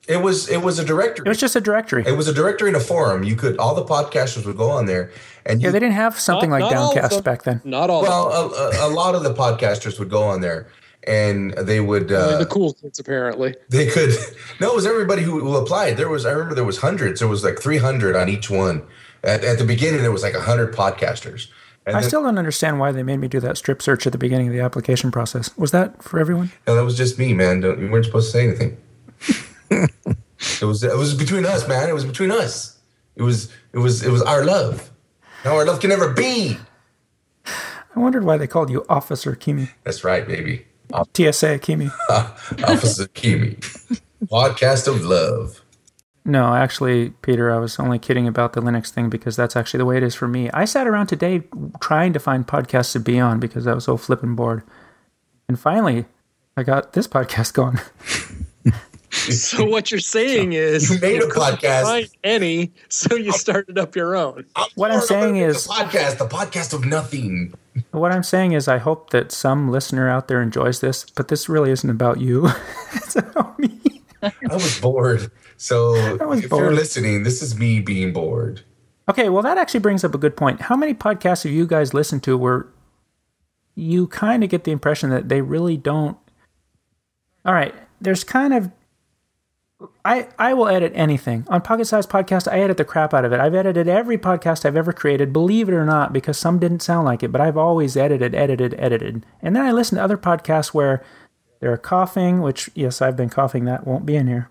[0.08, 1.26] It was it was a directory.
[1.26, 2.04] It was just a directory.
[2.06, 3.24] It was a directory and a forum.
[3.24, 5.10] You could all the podcasters would go on there,
[5.48, 7.24] and you, Yeah, they didn't have something Not- like not Downcast them.
[7.24, 7.62] back then.
[7.64, 8.06] Not all.
[8.06, 8.60] of them.
[8.60, 10.68] well, a, a, a lot of the podcasters would go on there,
[11.08, 13.56] and they would uh, the cool kids apparently.
[13.70, 14.12] they could
[14.60, 15.98] no it was everybody who, who applied.
[15.98, 17.20] There was i remember there was hundreds.
[17.20, 18.84] There was like 300 on each one.
[19.24, 21.48] At, at the beginning there was like 100 podcasters.
[21.86, 24.12] And I then- still don't understand why they made me do that strip search at
[24.12, 25.56] the beginning of the application process.
[25.58, 26.52] Was that for everyone?
[26.68, 27.62] no, that was just me man.
[27.62, 28.78] Don't, you weren't supposed to say anything.
[30.62, 31.90] It was it was between us man.
[31.90, 32.78] It was between us.
[33.16, 34.92] It was it was it was our love.
[35.44, 36.58] Now our love can never be.
[37.46, 39.70] I wondered why they called you Officer Kimi.
[39.84, 40.66] that's right baby
[41.16, 41.90] TSA Kimi.
[42.68, 43.56] officer kimi
[44.26, 45.62] podcast of love
[46.26, 49.86] No, actually, Peter, I was only kidding about the Linux thing because that's actually the
[49.86, 50.50] way it is for me.
[50.52, 51.44] I sat around today
[51.80, 54.64] trying to find podcasts to be on because I was so flipping bored.
[55.48, 56.06] And finally,
[56.58, 57.80] I got this podcast going.
[59.12, 61.84] So what you're saying is You made a podcast.
[61.84, 64.46] Find any, so you started up your own.
[64.76, 67.54] What I'm saying is- a podcast the podcast of nothing
[67.92, 71.50] What I'm saying is, I hope that some listener out there enjoys this, but this
[71.50, 72.48] really isn't about you.
[72.94, 74.04] it's about me.
[74.24, 75.32] I was bored.
[75.58, 75.94] So
[76.26, 78.62] was if you're listening, this is me being bored.
[79.08, 80.62] Okay, well, that actually brings up a good point.
[80.62, 82.68] How many podcasts have you guys listened to where
[83.76, 86.18] you kind of get the impression that they really don't?
[87.46, 88.72] All right, there's kind of.
[90.06, 91.46] I, I will edit anything.
[91.50, 93.40] On Pocket Size Podcast, I edit the crap out of it.
[93.40, 97.06] I've edited every podcast I've ever created, believe it or not, because some didn't sound
[97.06, 99.26] like it, but I've always edited, edited, edited.
[99.42, 101.04] And then I listen to other podcasts where
[101.60, 104.50] they're coughing, which, yes, I've been coughing, that won't be in here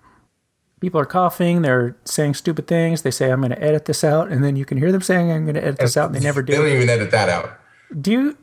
[0.84, 3.00] people are coughing, they're saying stupid things.
[3.00, 4.30] They say, I'm going to edit this out.
[4.30, 6.06] And then you can hear them saying, I'm going to edit this out.
[6.06, 6.52] And they never do.
[6.52, 7.58] They don't even edit that out.
[7.98, 8.38] Do you,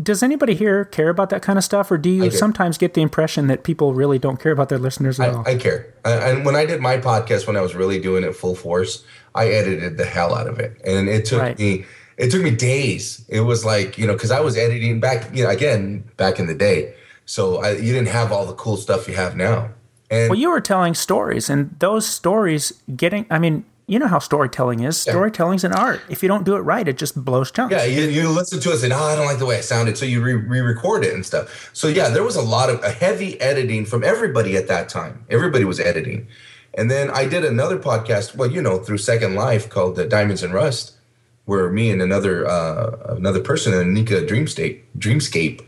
[0.00, 1.90] does anybody here care about that kind of stuff?
[1.90, 5.18] Or do you sometimes get the impression that people really don't care about their listeners
[5.18, 5.42] at all?
[5.46, 5.92] I, I care.
[6.04, 9.04] And- And when I did my podcast, when I was really doing it full force,
[9.34, 11.58] I edited the hell out of it, and it took Right.
[11.58, 11.84] me.
[12.16, 13.24] It took me days.
[13.28, 16.46] It was like you know, because I was editing back, you know, again back in
[16.46, 16.94] the day.
[17.26, 19.68] So I, you didn't have all the cool stuff you have now.
[20.10, 24.18] And well, you were telling stories, and those stories getting, I mean, you know how
[24.18, 24.98] storytelling is.
[24.98, 26.02] Storytelling's an art.
[26.10, 27.72] If you don't do it right, it just blows chunks.
[27.72, 29.96] Yeah, you, you listen to us and oh, I don't like the way it sounded,
[29.96, 31.70] so you re- re-record it and stuff.
[31.72, 35.24] So yeah, there was a lot of a heavy editing from everybody at that time.
[35.30, 36.28] Everybody was editing,
[36.74, 38.36] and then I did another podcast.
[38.36, 40.94] Well, you know, through Second Life called uh, Diamonds and Rust,
[41.46, 45.64] where me and another uh, another person, Anika Dreamscape, Dreamscape.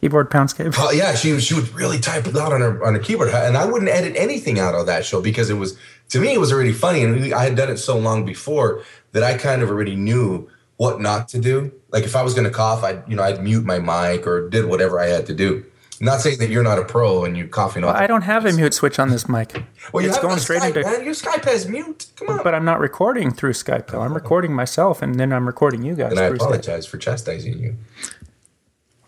[0.00, 0.74] Keyboard Poundscape.
[0.78, 3.56] Oh yeah, she she would really type it out on her on her keyboard, and
[3.56, 5.76] I wouldn't edit anything out of that show because it was
[6.10, 8.82] to me it was already funny, and I had done it so long before
[9.12, 11.72] that I kind of already knew what not to do.
[11.90, 14.48] Like if I was going to cough, I'd you know I'd mute my mic or
[14.48, 15.64] did whatever I had to do.
[16.00, 17.96] I'm not saying that you're not a pro and you're coughing off.
[17.96, 19.64] I don't have a mute switch on this mic.
[19.92, 20.82] well, it's going straight Skype, into.
[20.82, 21.04] man.
[21.04, 22.06] Your Skype has mute.
[22.14, 22.44] Come on.
[22.44, 24.02] But I'm not recording through Skype, though.
[24.02, 24.14] I'm oh.
[24.14, 26.42] recording myself, and then I'm recording you guys and I through Skype.
[26.42, 27.76] apologize for chastising you.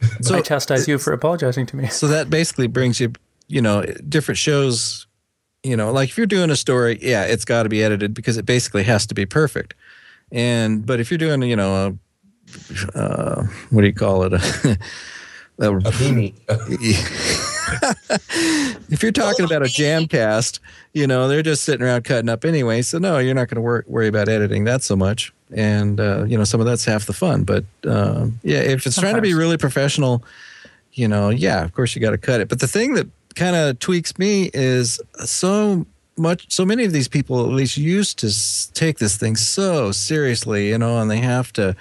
[0.22, 1.88] So, I chastise you for apologizing to me.
[1.88, 3.12] so that basically brings you,
[3.48, 5.06] you know, different shows.
[5.62, 8.38] You know, like if you're doing a story, yeah, it's got to be edited because
[8.38, 9.74] it basically has to be perfect.
[10.32, 11.98] And but if you're doing, you know,
[12.94, 14.32] a, uh, what do you call it?
[15.62, 16.32] A, a- A beanie.
[18.90, 20.58] if you're talking about a jam cast,
[20.94, 22.80] you know, they're just sitting around cutting up anyway.
[22.82, 25.32] So no, you're not going to wor- worry about editing that so much.
[25.54, 27.44] And uh, you know, some of that's half the fun.
[27.44, 30.22] But um, yeah, if it's trying to be really professional,
[30.92, 32.48] you know, yeah, of course you got to cut it.
[32.48, 35.86] But the thing that kind of tweaks me is so
[36.16, 40.68] much, so many of these people at least used to take this thing so seriously,
[40.68, 41.74] you know, and they have to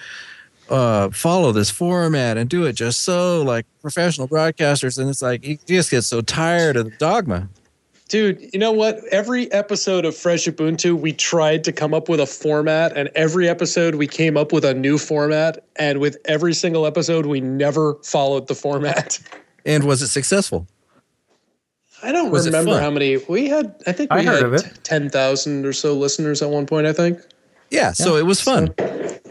[0.69, 4.97] uh, follow this format and do it just so like professional broadcasters.
[4.97, 7.49] And it's like you just get so tired of the dogma.
[8.09, 9.03] Dude, you know what?
[9.11, 13.47] Every episode of Fresh Ubuntu, we tried to come up with a format, and every
[13.47, 15.63] episode we came up with a new format.
[15.75, 19.19] And with every single episode, we never followed the format.
[19.65, 20.67] And was it successful?
[22.01, 23.75] I don't Was remember how many we had.
[23.85, 26.87] I think we I had ten thousand or so listeners at one point.
[26.87, 27.19] I think.
[27.69, 27.91] Yeah.
[27.91, 28.73] So it was fun.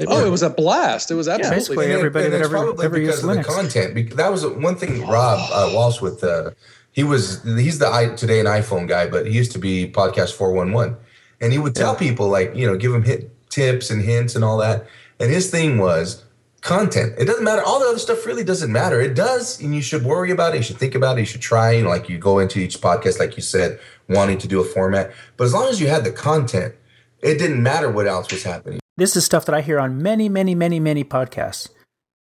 [0.06, 1.10] Oh, it was a blast!
[1.10, 1.56] It was absolutely.
[1.56, 3.94] basically everybody and that ever- probably ever because used of the content.
[3.94, 5.06] Bec- That was one thing.
[5.06, 6.50] Rob uh, Walch with uh,
[6.98, 10.32] he was he's the i today an iPhone guy, but he used to be podcast
[10.32, 10.96] four one one,
[11.40, 14.44] and he would tell people like you know give them hit tips and hints and
[14.44, 14.84] all that.
[15.20, 16.24] And his thing was
[16.60, 17.14] content.
[17.16, 17.62] It doesn't matter.
[17.62, 19.00] All the other stuff really doesn't matter.
[19.00, 20.56] It does, and you should worry about it.
[20.56, 21.20] You should think about it.
[21.20, 21.70] You should try.
[21.70, 23.78] You know, like you go into each podcast, like you said,
[24.08, 25.12] wanting to do a format.
[25.36, 26.74] But as long as you had the content,
[27.20, 28.80] it didn't matter what else was happening.
[28.96, 31.68] this is stuff that I hear on many, many, many, many podcasts.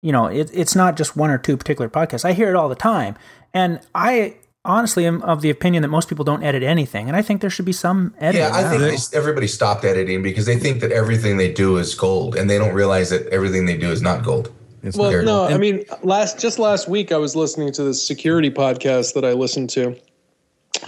[0.02, 2.26] You know, it, it's not just one or two particular podcasts.
[2.26, 3.16] I hear it all the time.
[3.54, 7.08] And I honestly am of the opinion that most people don't edit anything.
[7.08, 8.46] And I think there should be some editing.
[8.46, 11.94] Yeah, I think they, everybody stopped editing because they think that everything they do is
[11.94, 14.52] gold, and they don't realize that everything they do is not gold.
[14.82, 15.54] It's Well, not no, cool.
[15.54, 19.32] I mean, last just last week I was listening to this security podcast that I
[19.32, 19.96] listened to,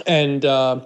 [0.05, 0.85] and uh,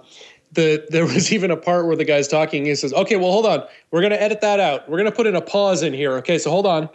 [0.52, 2.64] the there was even a part where the guy's talking.
[2.64, 4.88] He says, "Okay, well, hold on, we're gonna edit that out.
[4.88, 6.12] We're gonna put in a pause in here.
[6.18, 6.88] Okay, so hold on.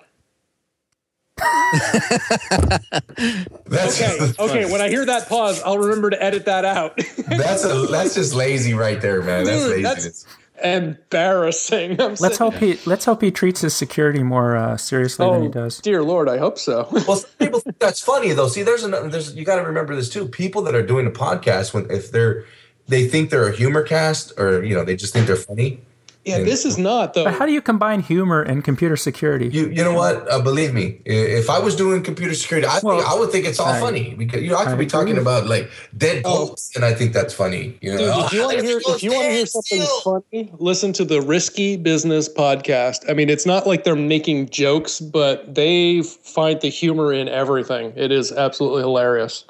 [3.65, 4.71] That's Okay, okay.
[4.71, 6.97] When I hear that pause, I'll remember to edit that out.
[7.27, 9.45] that's a, that's just lazy right there, man.
[9.45, 10.23] That's Dude, laziness.
[10.23, 10.25] that's
[10.63, 11.91] embarrassing.
[12.01, 15.41] I'm Let's sitting- hope he let's hope he treats his security more uh, seriously than
[15.43, 15.79] he Oh, does.
[15.79, 16.87] dear Lord, I hope so.
[17.07, 18.47] Well, some people think that's funny though.
[18.47, 19.07] See, there's another.
[19.09, 20.27] There's you got to remember this too.
[20.27, 22.45] People that are doing a podcast when if they're
[22.87, 25.81] they think they're a humor cast or you know they just think they're funny.
[26.29, 27.25] Yeah, this is not though.
[27.25, 29.47] But how do you combine humor and computer security?
[29.49, 30.29] You you know what?
[30.31, 33.45] Uh, believe me, if I was doing computer security, I Well, think I would think
[33.45, 35.21] it's all I- funny because you know I could I be talking agree.
[35.21, 36.55] about like dead Oh.
[36.75, 37.77] and I think that's funny.
[37.81, 40.01] You know, Dude, if you want to hear if you want to hear something still.
[40.31, 43.09] funny, listen to the Risky Business podcast.
[43.09, 47.93] I mean, it's not like they're making jokes, but they find the humor in everything.
[47.95, 49.45] It is absolutely hilarious.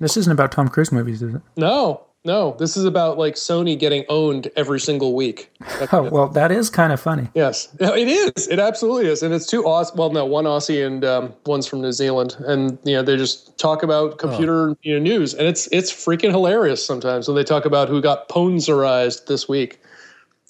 [0.00, 1.42] This isn't about Tom Cruise movies, is it?
[1.58, 5.50] No, no, this is about like Sony getting owned every single week.
[5.92, 7.28] Oh well, that is kind of funny.
[7.34, 8.46] Yes, it is.
[8.48, 9.94] It absolutely is, and it's two Aus.
[9.94, 13.58] Well, no, one Aussie and um, one's from New Zealand, and you know they just
[13.58, 17.64] talk about computer you know, news, and it's it's freaking hilarious sometimes when they talk
[17.64, 19.80] about who got ponzerized this week.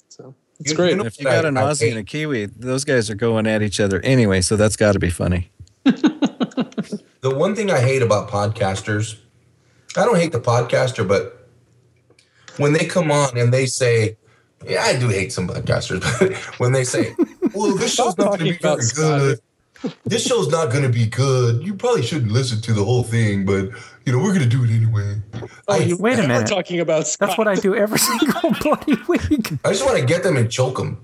[0.09, 0.89] So it's You- great.
[0.91, 3.15] you know- if you got an I- I Aussie and a Kiwi, those guys are
[3.15, 5.49] going at each other anyway, so that's got to be funny.
[7.21, 9.15] The one thing I hate about podcasters,
[9.95, 11.40] I don't hate the podcaster, but
[12.57, 14.17] when they come on and they say,
[14.67, 17.15] yeah, I do hate some podcasters, but when they say,
[17.53, 19.19] well, this show's not going to be very Scott.
[19.19, 19.39] good.
[20.05, 21.63] This show's not going to be good.
[21.63, 23.69] You probably shouldn't listen to the whole thing, but
[24.05, 25.15] you know we're going to do it anyway.
[25.33, 26.47] Oh, I, Wait a are minute.
[26.47, 27.29] talking about Scott.
[27.29, 29.51] That's what I do every single bloody week.
[29.65, 31.03] I just want to get them and choke them.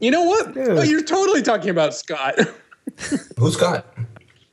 [0.00, 0.54] You know what?
[0.54, 0.68] Dude.
[0.70, 2.38] Oh, you're totally talking about Scott.
[3.38, 3.86] Who's Scott?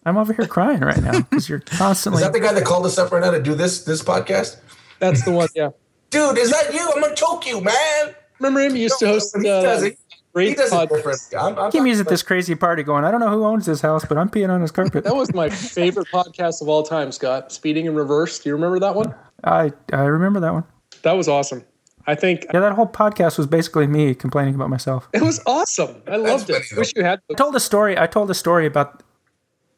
[0.06, 2.22] I'm over here crying right now because you're constantly.
[2.22, 4.58] Is that the guy that called us up right now to do this this podcast?
[5.00, 5.48] That's the one.
[5.56, 5.70] Yeah.
[6.16, 6.90] Dude, is that you?
[6.96, 8.16] I'm gonna choke you, man.
[8.40, 8.76] Remember him?
[8.76, 9.98] He used to host he does uh, it.
[10.38, 10.90] He does it podcast.
[10.90, 11.22] different.
[11.40, 14.04] I'm, I'm Kimmy's at this crazy party going, I don't know who owns this house,
[14.04, 15.06] but I'm peeing on his carpet.
[15.06, 17.52] That was my favorite podcast of all time, Scott.
[17.54, 18.40] Speeding in Reverse.
[18.40, 19.16] Do you remember that one?
[19.46, 20.66] I, I remember that one.
[21.04, 21.64] That was awesome.
[22.08, 25.08] I think Yeah, that whole podcast was basically me complaining about myself.
[25.14, 26.02] it was awesome.
[26.08, 26.66] I loved funny, it.
[26.72, 26.80] though.
[26.80, 27.22] Wish you had.
[27.32, 27.98] I told a story.
[27.98, 29.04] I told a story about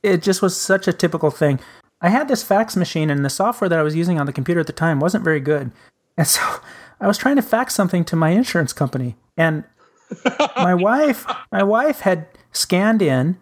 [0.04, 0.24] it.
[0.24, 1.60] Just was such a typical thing.
[2.02, 4.60] I had this fax machine, and the software that I was using on the computer
[4.60, 5.72] at the time wasn't very good,
[6.18, 6.42] and so
[7.00, 9.64] I was trying to fax something to my insurance company, and
[10.58, 13.38] my wife, my wife had scanned in.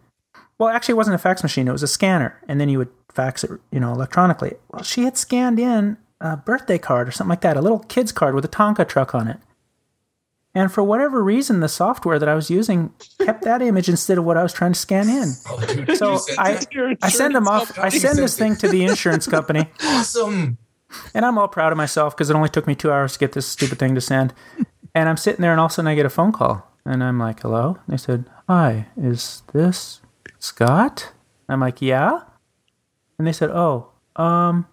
[0.58, 2.90] Well, actually, it wasn't a fax machine; it was a scanner, and then you would
[3.12, 4.56] fax it, you know, electronically.
[4.72, 8.12] Well, she had scanned in a birthday card or something like that, a little kid's
[8.12, 9.38] card with a Tonka truck on it.
[10.54, 14.24] And for whatever reason, the software that I was using kept that image instead of
[14.24, 15.34] what I was trying to scan in.
[15.50, 16.62] Oh, dude, So I,
[17.02, 17.78] I send them off.
[17.78, 20.58] I send this thing to the insurance company, awesome.
[21.14, 23.34] And I'm all proud of myself because it only took me two hours to get
[23.34, 24.34] this stupid thing to send.
[24.98, 27.04] And I'm sitting there, and all of a sudden I get a phone call, and
[27.04, 30.00] I'm like, "Hello?" And they said, "Hi, is this
[30.40, 31.12] Scott?"
[31.50, 32.22] I'm like, "Yeah."
[33.20, 34.68] And they said, "Oh, um,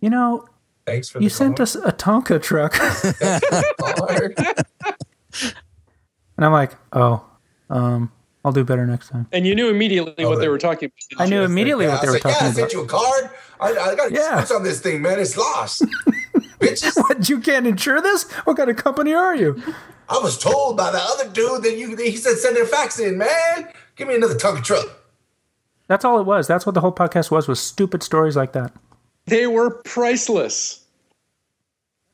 [0.00, 0.46] you know,
[0.86, 1.64] Thanks for you the sent call.
[1.64, 2.78] us a Tonka truck."
[6.36, 7.24] And I'm like, "Oh,
[7.68, 8.12] um,
[8.44, 11.26] I'll do better next time." And you knew immediately what they were talking about.
[11.26, 12.72] I knew immediately Yeah, what they I were said, yeah, I talking sent about.
[12.72, 13.30] you a card.
[13.60, 14.44] I, I got Yeah.
[14.48, 14.56] yeah.
[14.56, 15.18] on this thing, man.
[15.18, 15.82] It's lost.
[16.60, 16.96] Bitches.
[16.96, 17.28] What?
[17.28, 18.30] You can't insure this?
[18.44, 19.62] What kind of company are you?
[20.08, 21.94] I was told by the other dude that you.
[21.96, 23.68] He said send their fax in, man.
[23.96, 24.86] Give me another Tonka truck.
[25.86, 26.46] That's all it was.
[26.46, 27.46] That's what the whole podcast was.
[27.48, 28.72] Was stupid stories like that.
[29.26, 30.84] They were priceless.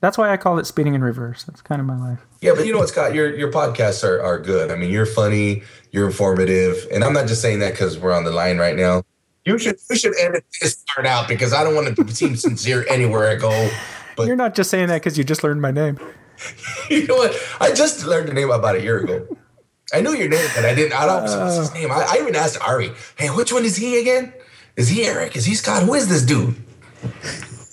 [0.01, 1.45] That's why I call it speeding in reverse.
[1.45, 2.21] That's kind of my life.
[2.43, 3.15] Yeah, but you know what, Scott?
[3.15, 4.71] Your your podcasts are, are good.
[4.71, 8.25] I mean, you're funny, you're informative, and I'm not just saying that because we're on
[8.25, 9.03] the line right now.
[9.45, 12.87] You should you should edit this part out because I don't want to seem sincere
[12.89, 13.71] anywhere I go.
[14.17, 15.99] But You're not just saying that because you just learned my name.
[16.91, 17.37] you know what?
[17.61, 19.27] I just learned the name about a year ago.
[19.93, 20.99] I knew your name, but I didn't.
[20.99, 21.23] I don't.
[21.23, 21.91] What's his name?
[21.91, 24.33] I, I even asked Ari, "Hey, which one is he again?
[24.77, 25.37] Is he Eric?
[25.37, 25.83] Is he Scott?
[25.83, 26.57] Who is this dude?"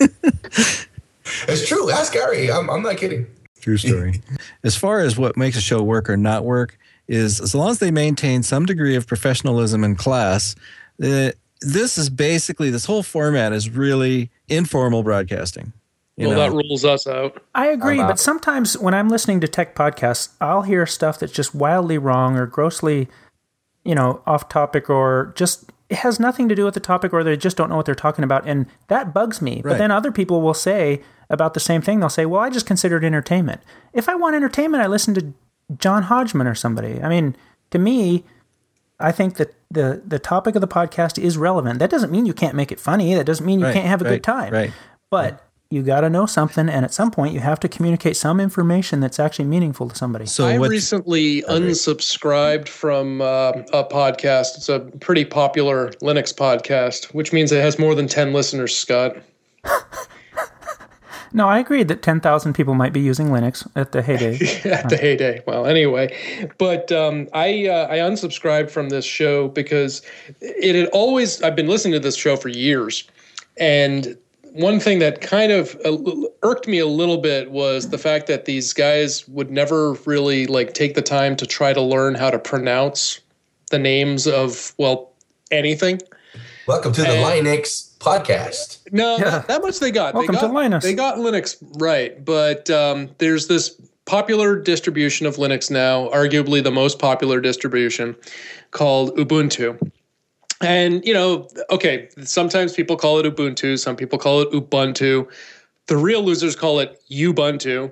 [1.48, 1.90] it's true.
[1.90, 2.52] Ask Ari.
[2.52, 3.26] I'm, I'm not kidding.
[3.60, 4.20] True story.
[4.64, 7.78] as far as what makes a show work or not work is as long as
[7.78, 10.54] they maintain some degree of professionalism and class.
[11.02, 11.30] Uh,
[11.66, 15.72] this is basically this whole format is really informal broadcasting.
[16.16, 16.50] You well, know?
[16.50, 17.42] that rules us out.
[17.54, 21.32] I agree, I'm but sometimes when I'm listening to tech podcasts, I'll hear stuff that's
[21.32, 23.08] just wildly wrong or grossly,
[23.84, 27.24] you know, off topic or just it has nothing to do with the topic or
[27.24, 29.62] they just don't know what they're talking about and that bugs me.
[29.64, 32.00] But then other people will say about the same thing.
[32.00, 35.32] They'll say, "Well, I just consider it entertainment." If I want entertainment, I listen to
[35.78, 37.02] John Hodgman or somebody.
[37.02, 37.36] I mean,
[37.70, 38.24] to me,
[39.02, 41.78] I think that the the topic of the podcast is relevant.
[41.78, 43.14] That doesn't mean you can't make it funny.
[43.14, 44.52] That doesn't mean you Right, can't have a right, good time.
[44.52, 44.72] right.
[45.10, 48.40] But you got to know something, and at some point, you have to communicate some
[48.40, 50.26] information that's actually meaningful to somebody.
[50.26, 54.56] So I recently unsubscribed from uh, a podcast.
[54.58, 59.16] It's a pretty popular Linux podcast, which means it has more than 10 listeners, Scott.
[61.34, 64.34] No, I agree that ten thousand people might be using Linux at the heyday.
[64.70, 65.42] at the heyday.
[65.46, 70.02] Well, anyway, but um, I uh, I unsubscribed from this show because
[70.40, 73.08] it had always I've been listening to this show for years,
[73.56, 74.16] and
[74.52, 75.96] one thing that kind of uh,
[76.42, 80.74] irked me a little bit was the fact that these guys would never really like
[80.74, 83.20] take the time to try to learn how to pronounce
[83.70, 85.10] the names of well
[85.50, 86.00] anything.
[86.68, 88.80] Welcome to the And- Linux podcast.
[88.92, 89.30] No, Yeah.
[89.30, 90.14] not that much they got.
[90.14, 90.84] Welcome they to got, Linus.
[90.84, 96.72] They got Linux right, but um, there's this popular distribution of Linux now, arguably the
[96.72, 98.16] most popular distribution,
[98.72, 99.78] called Ubuntu.
[100.60, 105.28] And you know, okay, sometimes people call it Ubuntu, some people call it Ubuntu.
[105.86, 107.90] The real losers call it Ubuntu.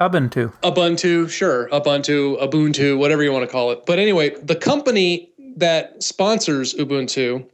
[0.00, 0.52] Ubuntu.
[0.62, 3.84] Ubuntu, sure, Ubuntu, Ubuntu, whatever you want to call it.
[3.86, 7.44] But anyway, the company that sponsors Ubuntu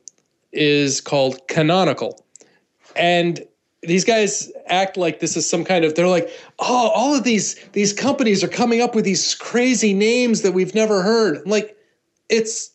[0.54, 2.24] is called Canonical.
[2.96, 3.44] And
[3.82, 7.54] these guys act like this is some kind of they're like, "Oh, all of these
[7.72, 11.76] these companies are coming up with these crazy names that we've never heard." I'm like
[12.28, 12.70] it's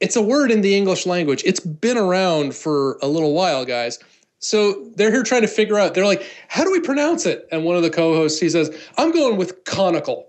[0.00, 1.42] it's a word in the English language.
[1.44, 3.98] It's been around for a little while, guys.
[4.38, 5.94] So they're here trying to figure out.
[5.94, 9.12] They're like, "How do we pronounce it?" And one of the co-hosts he says, "I'm
[9.12, 10.28] going with conical."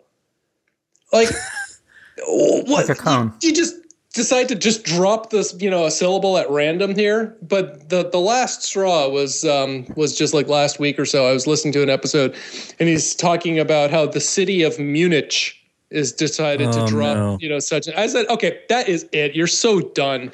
[1.14, 1.30] Like,
[2.28, 2.88] what?
[2.88, 3.34] Like a cone.
[3.42, 3.76] You, you just
[4.18, 7.38] decide to just drop this, you know, a syllable at random here.
[7.42, 11.26] But the the last straw was um, was just like last week or so.
[11.26, 12.36] I was listening to an episode,
[12.80, 15.54] and he's talking about how the city of Munich
[15.90, 17.38] is decided to Oh, drop, no.
[17.40, 17.88] you know, such.
[17.96, 19.36] I said, okay, that is it.
[19.36, 20.34] You're so done.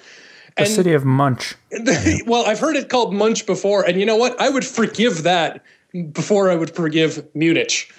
[0.58, 1.56] The city of Munch.
[2.26, 4.40] well, I've heard it called Munch before, and you know what?
[4.40, 5.64] I would forgive that
[6.12, 7.92] before I would forgive Munich.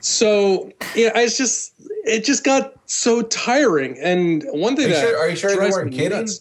[0.00, 1.72] So yeah, I just
[2.04, 3.98] it just got so tiring.
[4.00, 6.18] And one thing you that sure, are you sure they drives weren't me kidding?
[6.20, 6.40] nuts-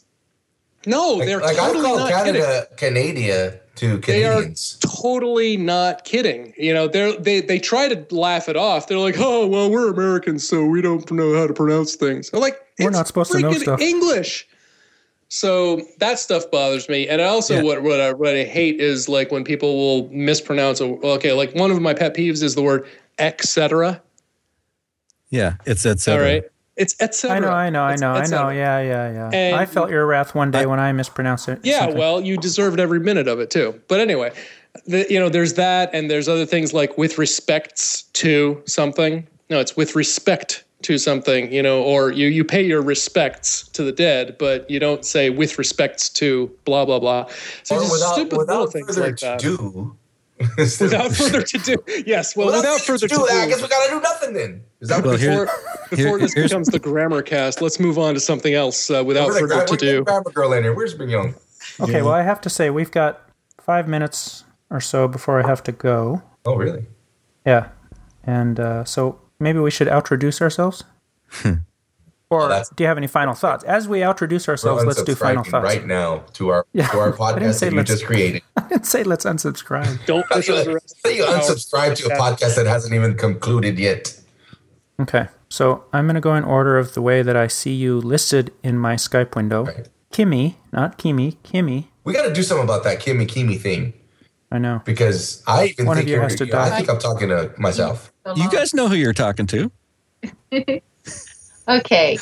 [0.85, 2.41] No, Like, they're like I totally call not kidding.
[2.41, 4.77] Canada Canada to They are Canadians.
[5.01, 6.53] totally not kidding.
[6.57, 8.87] You know, they they they try to laugh it off.
[8.87, 12.39] They're like, "Oh, well, we're Americans, so we don't know how to pronounce things." I'm
[12.41, 14.47] like, We're "It's not supposed to know stuff." English.
[15.29, 17.63] So that stuff bothers me, and also Yeah.
[17.63, 20.79] what what I, what I hate is like when people will mispronounce.
[20.79, 22.85] A, okay, like one of my pet peeves is the word
[23.19, 24.01] etc.
[25.29, 26.07] Yeah, it's that.
[26.07, 26.43] All right,
[26.77, 27.37] it's etc.
[27.37, 28.49] I know, I know, I know, I know.
[28.49, 29.29] Yeah, yeah, yeah.
[29.33, 31.59] And- I felt your wrath one day when I mispronounced it.
[31.63, 31.97] Yeah, something.
[31.97, 33.79] well, you deserved every minute of it too.
[33.87, 34.31] But anyway,
[34.85, 39.27] the, you know, there's that, and there's other things like with respects to something.
[39.49, 43.83] No, it's with respect to something, you know, or you you pay your respects to
[43.83, 47.27] the dead, but you don't say with respects to blah blah blah.
[47.63, 49.39] So Or just without, stupid little without things further like to that.
[49.39, 49.95] do.
[50.57, 51.75] Without further to do,
[52.05, 52.35] yes.
[52.35, 54.63] Well, without, further to do, I guess we gotta do nothing then.
[54.81, 58.13] Is that Well, what here- before, before this becomes the grammar cast, let's move on
[58.15, 60.03] to something else uh, without further gra- to where's the do.
[60.03, 60.73] grammar girl in here?
[60.73, 61.35] Where's Big Young?
[61.79, 63.21] Okay, well, I have to say, we've got
[63.61, 66.21] five minutes or so before I have to go.
[66.45, 66.85] Oh, really?
[67.45, 67.69] Yeah.
[68.23, 70.83] And uh, so maybe we should introduce ourselves?
[72.29, 73.63] or that's- do you have any final thoughts?
[73.63, 75.63] As we introduce ourselves, let's do final thoughts.
[75.63, 78.41] right now to our Yeah, to our I podcast say that you let's- just created.
[78.73, 80.03] I didn't say let's unsubscribe.
[80.07, 83.77] Don't push us the rest Say you unsubscribe to a podcast that hasn't even concluded
[83.77, 84.19] yet.
[84.99, 87.99] Okay, so I'm going to go in order of the way that I see you
[88.01, 89.65] listed in my Skype window.
[89.65, 89.87] Right.
[90.11, 91.85] Kimmy, not Kimmy, Kimmy.
[92.03, 93.93] We got to do something about that Kimmy Kimmy thing
[94.51, 94.81] I know.
[94.85, 97.53] because I even One of think you you're, has to I think I'm talking to
[97.59, 98.11] myself.
[98.35, 99.71] You guys know who you're talking to.
[101.65, 102.17] Okay.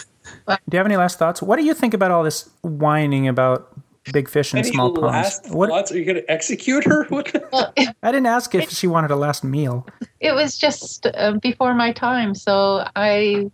[0.47, 1.41] Do you have any last thoughts?
[1.41, 3.70] What do you think about all this whining about
[4.11, 5.41] big fish and small ponds?
[5.49, 5.91] What thoughts?
[5.91, 7.03] Are you going to execute her?
[7.09, 7.33] What?
[7.51, 7.73] Well,
[8.03, 9.85] I didn't ask if she wanted a last meal.
[10.19, 13.51] it was just uh, before my time, so I,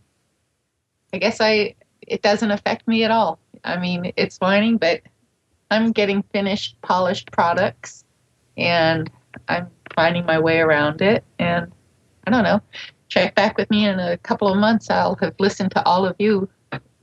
[1.13, 3.39] I guess I it doesn't affect me at all.
[3.63, 5.01] I mean, it's whining, but
[5.71, 8.05] I'm getting finished, polished products,
[8.55, 9.09] and
[9.49, 11.23] I'm finding my way around it.
[11.39, 11.71] And
[12.25, 12.61] I don't know.
[13.09, 14.89] Check back with me in a couple of months.
[14.89, 16.49] I'll have listened to all of you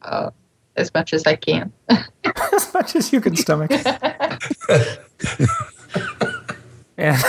[0.02, 0.30] uh,
[0.76, 1.72] as much as I can.
[1.88, 3.70] as much as you can stomach.
[6.96, 7.22] and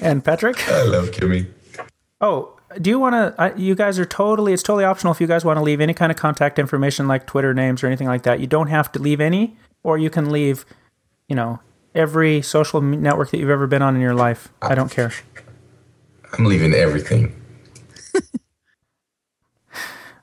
[0.00, 0.68] and Patrick.
[0.68, 1.46] I love Kimmy.
[2.20, 3.54] Oh, do you want to?
[3.56, 4.52] You guys are totally.
[4.52, 7.26] It's totally optional if you guys want to leave any kind of contact information like
[7.26, 8.40] Twitter names or anything like that.
[8.40, 10.64] You don't have to leave any, or you can leave.
[11.28, 11.60] You know,
[11.94, 14.48] every social network that you've ever been on in your life.
[14.62, 15.12] I don't care.
[16.38, 17.34] I'm leaving everything.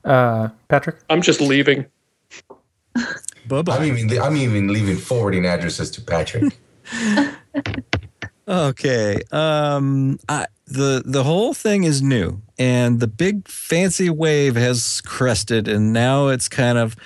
[0.06, 0.96] Uh, Patrick.
[1.10, 1.84] I'm just leaving.
[3.48, 6.58] Bye I'm even I'm even leaving forwarding addresses to Patrick.
[8.48, 9.20] Okay.
[9.32, 15.66] Um, I, the the whole thing is new, and the big fancy wave has crested,
[15.66, 16.96] and now it's kind of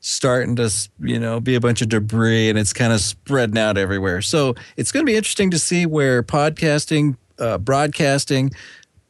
[0.00, 0.70] starting to
[1.00, 4.22] you know be a bunch of debris, and it's kind of spreading out everywhere.
[4.22, 8.52] So it's going to be interesting to see where podcasting, uh, broadcasting,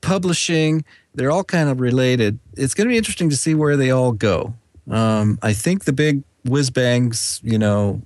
[0.00, 0.84] publishing,
[1.14, 2.40] they're all kind of related.
[2.56, 4.54] It's going to be interesting to see where they all go.
[4.90, 8.02] Um, I think the big whiz bangs, you know,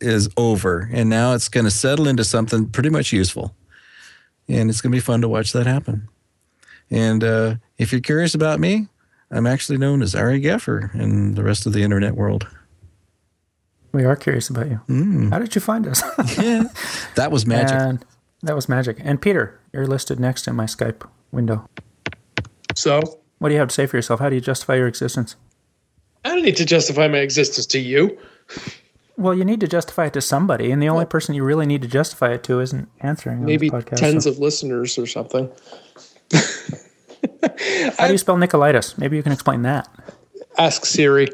[0.00, 3.54] is over and now it's going to settle into something pretty much useful
[4.48, 6.08] and it's going to be fun to watch that happen
[6.90, 8.88] and uh, if you're curious about me
[9.30, 12.48] i'm actually known as ari geffer in the rest of the internet world
[13.92, 14.80] We are curious about you.
[15.30, 16.02] How did you find us?
[16.42, 16.64] yeah
[17.14, 18.04] that was magic And
[18.42, 18.96] that was magic.
[19.04, 21.68] And Peter, you're listed next in my Skype window.
[22.74, 23.00] So
[23.38, 24.18] What do you have to say for yourself?
[24.18, 25.36] How do you justify your existence?
[26.24, 28.18] I don't need to justify my existence to you.
[29.16, 31.82] Well, you need to justify it to somebody, and the only person you really need
[31.82, 33.44] to justify it to isn't answering.
[33.44, 35.50] Maybe podcast, tens so- of listeners or something.
[37.98, 38.98] How do you spell Nicolaitis?
[38.98, 39.88] Maybe you can explain that.
[40.58, 41.28] Ask Siri.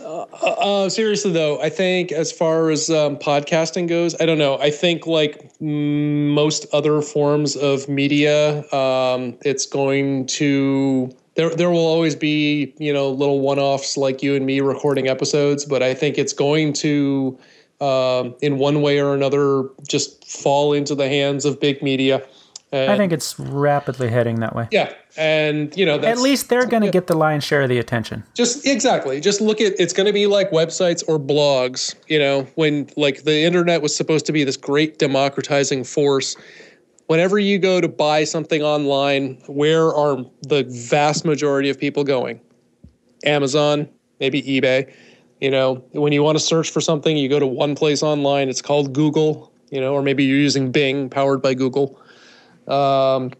[0.00, 4.58] Uh, uh, seriously though, I think as far as um, podcasting goes, I don't know.
[4.58, 11.50] I think like most other forms of media, um, it's going to there.
[11.50, 15.82] There will always be you know little one-offs like you and me recording episodes, but
[15.82, 17.38] I think it's going to
[17.80, 22.26] um, in one way or another just fall into the hands of big media.
[22.72, 24.66] And, I think it's rapidly heading that way.
[24.72, 27.68] yeah, and you know that's, At least they're going to get the lion's share of
[27.68, 28.24] the attention.
[28.34, 32.42] just exactly just look at it's going to be like websites or blogs you know
[32.56, 36.36] when like the internet was supposed to be this great democratizing force
[37.06, 42.40] whenever you go to buy something online where are the vast majority of people going
[43.24, 43.88] amazon
[44.20, 44.92] maybe ebay
[45.40, 48.48] you know when you want to search for something you go to one place online
[48.48, 52.00] it's called google you know or maybe you're using bing powered by google
[52.68, 53.30] um,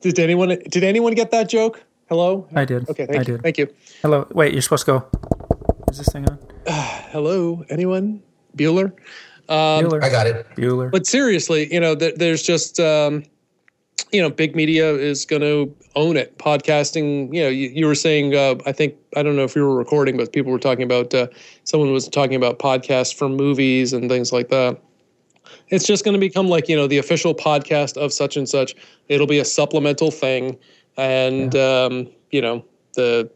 [0.00, 2.88] did anyone did anyone get that joke hello I did.
[2.88, 3.24] Okay, thank I you.
[3.24, 3.42] did.
[3.42, 3.68] Thank you.
[4.02, 4.26] Hello.
[4.32, 5.08] Wait, you're supposed to go.
[5.90, 6.38] Is this thing on?
[7.12, 8.22] Hello, anyone?
[8.56, 8.92] Bueller?
[9.48, 10.46] Um, I got it.
[10.56, 10.90] Bueller.
[10.90, 13.24] But seriously, you know, th- there's just, um,
[14.12, 16.36] you know, big media is going to own it.
[16.38, 19.62] Podcasting, you know, you, you were saying, uh, I think, I don't know if you
[19.62, 21.28] were recording, but people were talking about, uh,
[21.64, 24.80] someone was talking about podcasts from movies and things like that.
[25.68, 28.74] It's just going to become like, you know, the official podcast of such and such.
[29.08, 30.58] It'll be a supplemental thing.
[30.96, 32.64] And, um, you know,
[32.94, 33.30] the,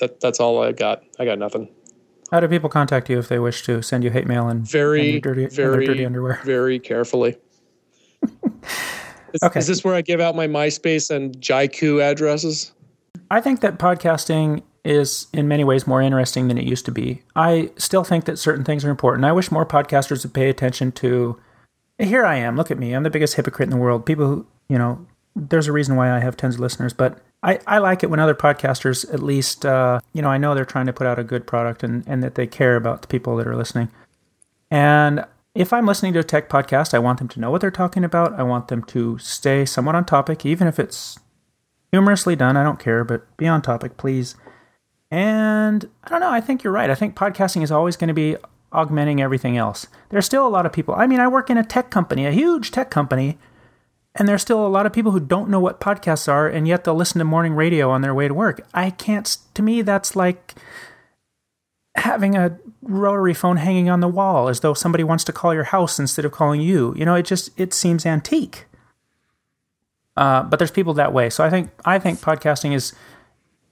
[0.00, 1.02] that, that's all I got.
[1.18, 1.68] I got nothing.
[2.30, 5.14] How do people contact you if they wish to send you hate mail and very,
[5.14, 6.40] and dirty, very, dirty underwear?
[6.44, 7.36] very carefully.
[9.32, 9.58] is, Okay.
[9.60, 12.72] is this where I give out my MySpace and Jaiku addresses?
[13.30, 17.22] I think that podcasting is in many ways more interesting than it used to be.
[17.34, 19.24] I still think that certain things are important.
[19.24, 21.38] I wish more podcasters would pay attention to.
[21.98, 22.56] Here I am.
[22.56, 22.92] Look at me.
[22.92, 24.06] I'm the biggest hypocrite in the world.
[24.06, 25.04] People who, you know,
[25.36, 28.18] there's a reason why I have tons of listeners, but I, I like it when
[28.18, 31.24] other podcasters, at least, uh, you know, I know they're trying to put out a
[31.24, 33.90] good product and, and that they care about the people that are listening.
[34.70, 35.24] And
[35.54, 38.02] if I'm listening to a tech podcast, I want them to know what they're talking
[38.02, 38.32] about.
[38.34, 41.18] I want them to stay somewhat on topic, even if it's
[41.92, 42.56] humorously done.
[42.56, 44.34] I don't care, but be on topic, please.
[45.10, 46.30] And I don't know.
[46.30, 46.90] I think you're right.
[46.90, 48.36] I think podcasting is always going to be
[48.72, 49.86] augmenting everything else.
[50.08, 50.94] There's still a lot of people.
[50.94, 53.38] I mean, I work in a tech company, a huge tech company,
[54.18, 56.84] and there's still a lot of people who don't know what podcasts are, and yet
[56.84, 58.66] they'll listen to morning radio on their way to work.
[58.74, 60.54] I can't, to me, that's like
[61.94, 65.64] having a rotary phone hanging on the wall as though somebody wants to call your
[65.64, 66.94] house instead of calling you.
[66.96, 68.66] You know, it just, it seems antique.
[70.16, 71.28] Uh, but there's people that way.
[71.28, 72.94] So I think I think podcasting is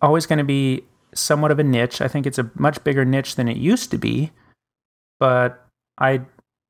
[0.02, 0.84] always going to be
[1.14, 2.00] somewhat of a niche.
[2.02, 4.30] I think it's a much bigger niche than it used to be.
[5.18, 5.64] But
[5.96, 6.22] I,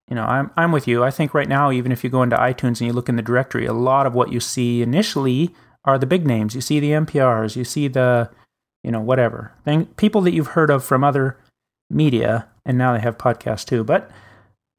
[0.09, 1.03] you know, I'm I'm with you.
[1.03, 3.23] I think right now, even if you go into iTunes and you look in the
[3.23, 6.55] directory, a lot of what you see initially are the big names.
[6.55, 8.31] You see the NPRs, you see the,
[8.83, 11.39] you know, whatever thing, people that you've heard of from other
[11.91, 13.85] media, and now they have podcasts too.
[13.85, 14.11] But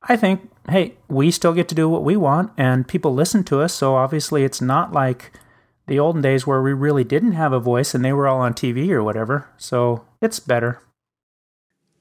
[0.04, 3.62] I think, hey, we still get to do what we want, and people listen to
[3.62, 3.74] us.
[3.74, 5.32] So obviously, it's not like
[5.88, 8.54] the olden days where we really didn't have a voice and they were all on
[8.54, 9.48] TV or whatever.
[9.58, 10.82] So it's better.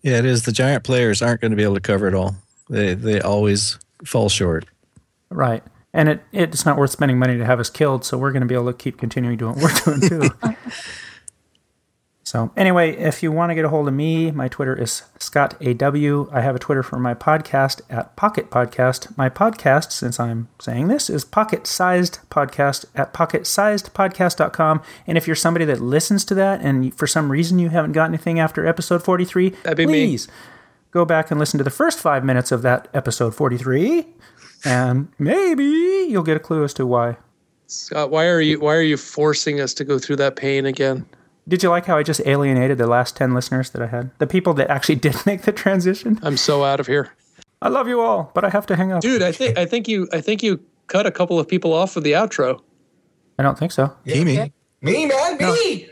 [0.02, 0.44] Yeah, it is.
[0.44, 2.36] The giant players aren't going to be able to cover it all.
[2.68, 4.66] They they always fall short.
[5.30, 5.62] Right.
[5.92, 8.48] And it, it's not worth spending money to have us killed, so we're going to
[8.48, 10.56] be able to keep continuing doing what we're doing too.
[12.26, 15.54] So anyway, if you want to get a hold of me, my Twitter is Scott
[15.64, 16.26] AW.
[16.32, 19.16] I have a Twitter for my podcast at Pocket Podcast.
[19.16, 24.82] My podcast, since I'm saying this, is Pocket Sized Podcast at pocketsizedpodcast.com.
[25.06, 28.06] And if you're somebody that listens to that and for some reason you haven't got
[28.06, 30.18] anything after episode 43, That'd be me.
[30.94, 34.06] Please go back and listen to the first five minutes of that episode 43.
[34.64, 35.64] And maybe
[36.08, 37.16] you'll get a clue as to why.
[37.66, 41.04] Scott, why are you why are you forcing us to go through that pain again?
[41.48, 44.10] Did you like how I just alienated the last 10 listeners that I had?
[44.18, 46.18] The people that actually did make the transition?
[46.22, 47.10] I'm so out of here.
[47.60, 49.00] I love you all, but I have to hang up.
[49.00, 51.96] Dude, I think I think you I think you cut a couple of people off
[51.96, 52.60] of the outro.
[53.38, 53.92] I don't think so.
[54.06, 54.52] Kimi.
[54.80, 55.88] Me, man, me.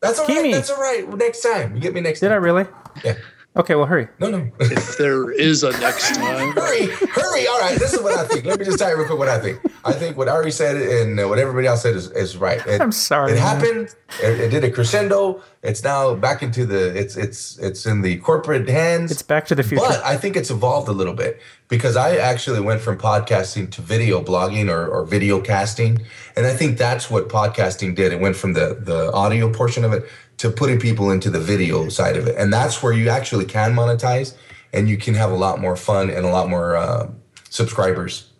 [0.00, 0.36] That's all right.
[0.36, 0.52] Kimi.
[0.52, 1.04] That's all right.
[1.16, 2.44] Next time, you get me next Did I time.
[2.44, 2.66] really?
[3.04, 3.16] Yeah.
[3.58, 4.06] Okay, well, hurry.
[4.20, 4.48] No, no.
[4.60, 6.52] If there is a next time.
[6.52, 7.46] hurry, hurry.
[7.48, 8.44] All right, this is what I think.
[8.44, 9.58] Let me just tell you real quick what I think.
[9.84, 12.64] I think what Ari said and uh, what everybody else said is, is right.
[12.68, 13.42] It, I'm sorry, It man.
[13.42, 13.94] happened.
[14.22, 15.42] It, it did a crescendo.
[15.64, 16.96] It's now back into the.
[16.96, 19.10] It's it's it's in the corporate hands.
[19.10, 19.84] It's back to the future.
[19.88, 23.82] But I think it's evolved a little bit because I actually went from podcasting to
[23.82, 26.00] video blogging or, or video casting.
[26.34, 28.12] And I think that's what podcasting did.
[28.12, 30.08] It went from the, the audio portion of it
[30.38, 32.36] to putting people into the video side of it.
[32.38, 34.34] And that's where you actually can monetize
[34.72, 37.10] and you can have a lot more fun and a lot more uh,
[37.50, 38.30] subscribers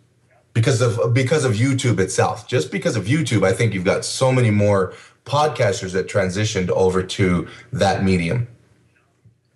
[0.53, 2.47] because of because of YouTube itself.
[2.47, 4.93] Just because of YouTube, I think you've got so many more
[5.25, 8.47] podcasters that transitioned over to that medium.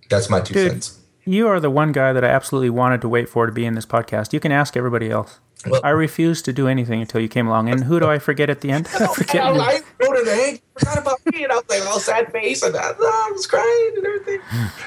[0.09, 0.71] That's my two Dude.
[0.71, 1.02] cents.
[1.25, 3.75] You are the one guy that I absolutely wanted to wait for to be in
[3.75, 4.33] this podcast.
[4.33, 5.39] You can ask everybody else.
[5.65, 7.69] Well- I refused to do anything until you came along.
[7.69, 8.89] And who do I forget at the end?
[8.99, 9.61] I forget I, you.
[9.61, 12.89] I wrote it, forgot about me, and I was like all sad face, and I,
[12.89, 14.41] I was crying and everything.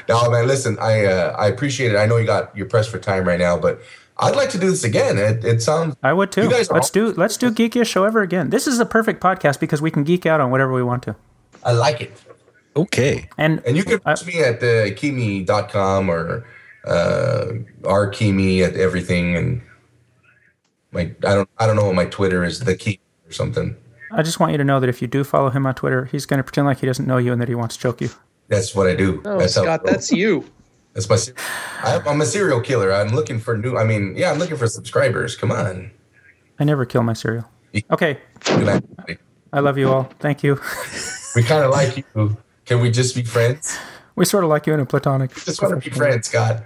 [0.08, 1.96] no, man, listen, I uh, I appreciate it.
[1.96, 3.80] I know you got you're pressed for time right now, but
[4.18, 5.16] I'd like to do this again.
[5.16, 6.42] It, it sounds I would too.
[6.44, 8.50] You guys let's do let's do geekiest show ever again.
[8.50, 11.16] This is a perfect podcast because we can geek out on whatever we want to.
[11.64, 12.12] I like it.
[12.76, 13.28] Okay.
[13.38, 16.46] And And you can I- reach me at uh, kimi.com or
[16.86, 17.46] uh,
[17.82, 19.62] rkimi at everything, and
[20.92, 23.76] my I don't I don't know what my Twitter is, the key or something.
[24.12, 26.26] I just want you to know that if you do follow him on Twitter, he's
[26.26, 28.08] going to pretend like he doesn't know you and that he wants to choke you.
[28.48, 29.20] That's what I do.
[29.24, 30.44] Oh, that's how- Scott, that's you.
[30.94, 31.18] That's my.
[31.82, 32.92] I, I'm a serial killer.
[32.92, 33.76] I'm looking for new.
[33.76, 35.34] I mean, yeah, I'm looking for subscribers.
[35.36, 35.90] Come on.
[36.58, 37.44] I never kill my cereal.
[37.90, 39.18] Okay, Good night.
[39.52, 40.04] I love you all.
[40.20, 40.58] Thank you.
[41.34, 42.36] We kind of like you.
[42.66, 43.78] Can we just be friends?
[44.16, 45.34] we sort of like you in a platonic.
[45.44, 46.64] Just want to be friends, God.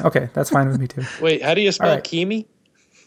[0.00, 1.02] Okay, that's fine with me too.
[1.20, 2.04] Wait, how do you spell All right.
[2.04, 2.46] Kimi?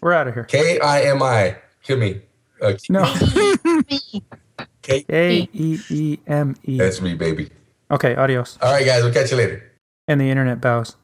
[0.01, 0.43] We're out of here.
[0.43, 1.57] K I M I.
[1.85, 2.21] Kimmy.
[2.61, 3.03] Uh, No,
[4.81, 5.05] K.
[5.09, 6.77] A E E M E.
[6.77, 7.49] That's me, baby.
[7.91, 8.57] Okay, adios.
[8.61, 9.03] All right, guys.
[9.03, 9.63] We'll catch you later.
[10.07, 10.95] And the internet bows.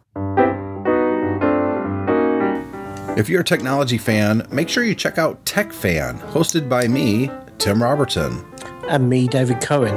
[3.18, 7.30] If you're a technology fan, make sure you check out Tech Fan, hosted by me,
[7.58, 8.46] Tim Robertson.
[8.90, 9.96] and me, David Cohen.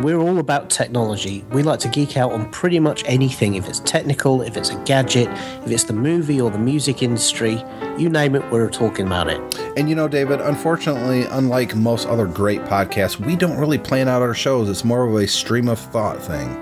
[0.00, 1.44] We're all about technology.
[1.52, 3.54] We like to geek out on pretty much anything.
[3.54, 5.28] If it's technical, if it's a gadget,
[5.64, 7.62] if it's the movie or the music industry,
[7.98, 9.40] you name it, we're talking about it.
[9.76, 14.22] And you know, David, unfortunately, unlike most other great podcasts, we don't really plan out
[14.22, 14.68] our shows.
[14.68, 16.58] It's more of a stream of thought thing.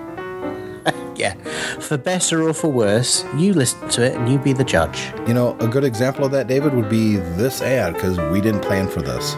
[1.16, 1.34] Yeah.
[1.80, 5.12] For better or for worse, you listen to it and you be the judge.
[5.28, 8.62] You know, a good example of that, David, would be this ad because we didn't
[8.62, 9.34] plan for this.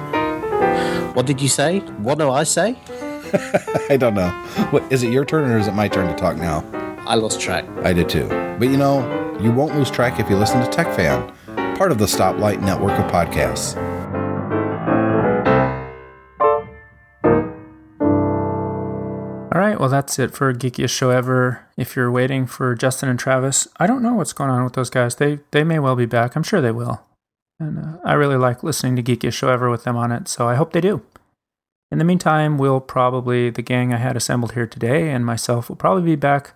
[1.17, 1.81] What did you say?
[1.81, 2.79] What do I say?
[3.91, 4.31] I don't know.
[4.71, 6.65] What, is it your turn or is it my turn to talk now?
[7.07, 7.65] I lost track.
[7.83, 8.29] I did too.
[8.59, 9.01] But you know,
[9.41, 11.33] you won't lose track if you listen to Tech Fan,
[11.77, 13.77] part of the Stoplight network of podcasts.
[19.55, 21.67] All right, well, that's it for Geekiest Show Ever.
[21.77, 24.91] If you're waiting for Justin and Travis, I don't know what's going on with those
[24.91, 25.17] guys.
[25.17, 26.37] They they may well be back.
[26.37, 27.03] I'm sure they will.
[27.59, 30.49] And uh, I really like listening to Geekiest Show Ever with them on it, so
[30.49, 31.03] I hope they do.
[31.93, 35.77] In the meantime, we'll probably, the gang I had assembled here today and myself will
[35.77, 36.55] probably be back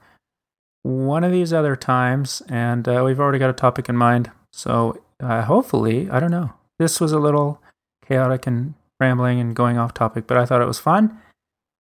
[0.83, 4.30] one of these other times, and uh, we've already got a topic in mind.
[4.54, 6.54] So uh, hopefully, I don't know.
[6.79, 7.61] This was a little
[8.08, 11.21] chaotic and rambling and going off topic, but I thought it was fun.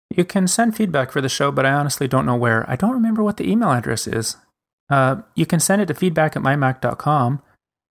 [0.10, 2.70] You can send feedback for the show, but I honestly don't know where.
[2.70, 4.36] I don't remember what the email address is.
[4.90, 7.42] Uh, you can send it to feedback at mymac.com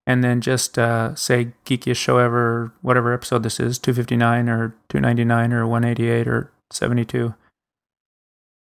[0.06, 5.52] and then just uh, say geekiest show ever, whatever episode this is, 259 or 299
[5.52, 7.34] or 188 or 72.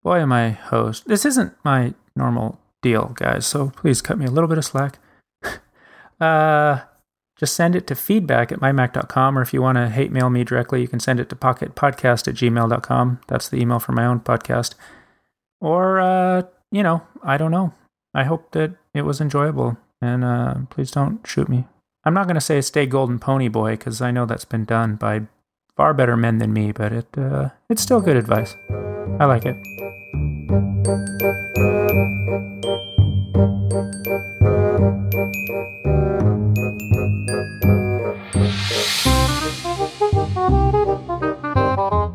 [0.02, 1.06] Boy, am I host.
[1.06, 4.98] This isn't my normal deal, guys, so please cut me a little bit of slack.
[6.20, 6.80] uh,
[7.38, 10.44] just send it to feedback at mymac.com, or if you want to hate mail me
[10.44, 13.20] directly, you can send it to pocketpodcast at gmail.com.
[13.28, 14.74] That's the email for my own podcast.
[15.60, 17.74] Or, uh, you know, I don't know.
[18.14, 21.66] I hope that it was enjoyable, and uh, please don't shoot me.
[22.04, 24.96] I'm not going to say stay golden pony boy because I know that's been done
[24.96, 25.22] by
[25.76, 28.56] far better men than me, but it uh, it's still good advice.
[29.20, 29.56] I like it.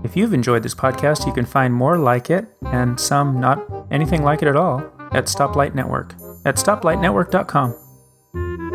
[0.04, 4.24] If you've enjoyed this podcast, you can find more like it and some not anything
[4.24, 6.14] like it at all at Stoplight Network
[6.46, 8.73] at stoplightnetwork.com.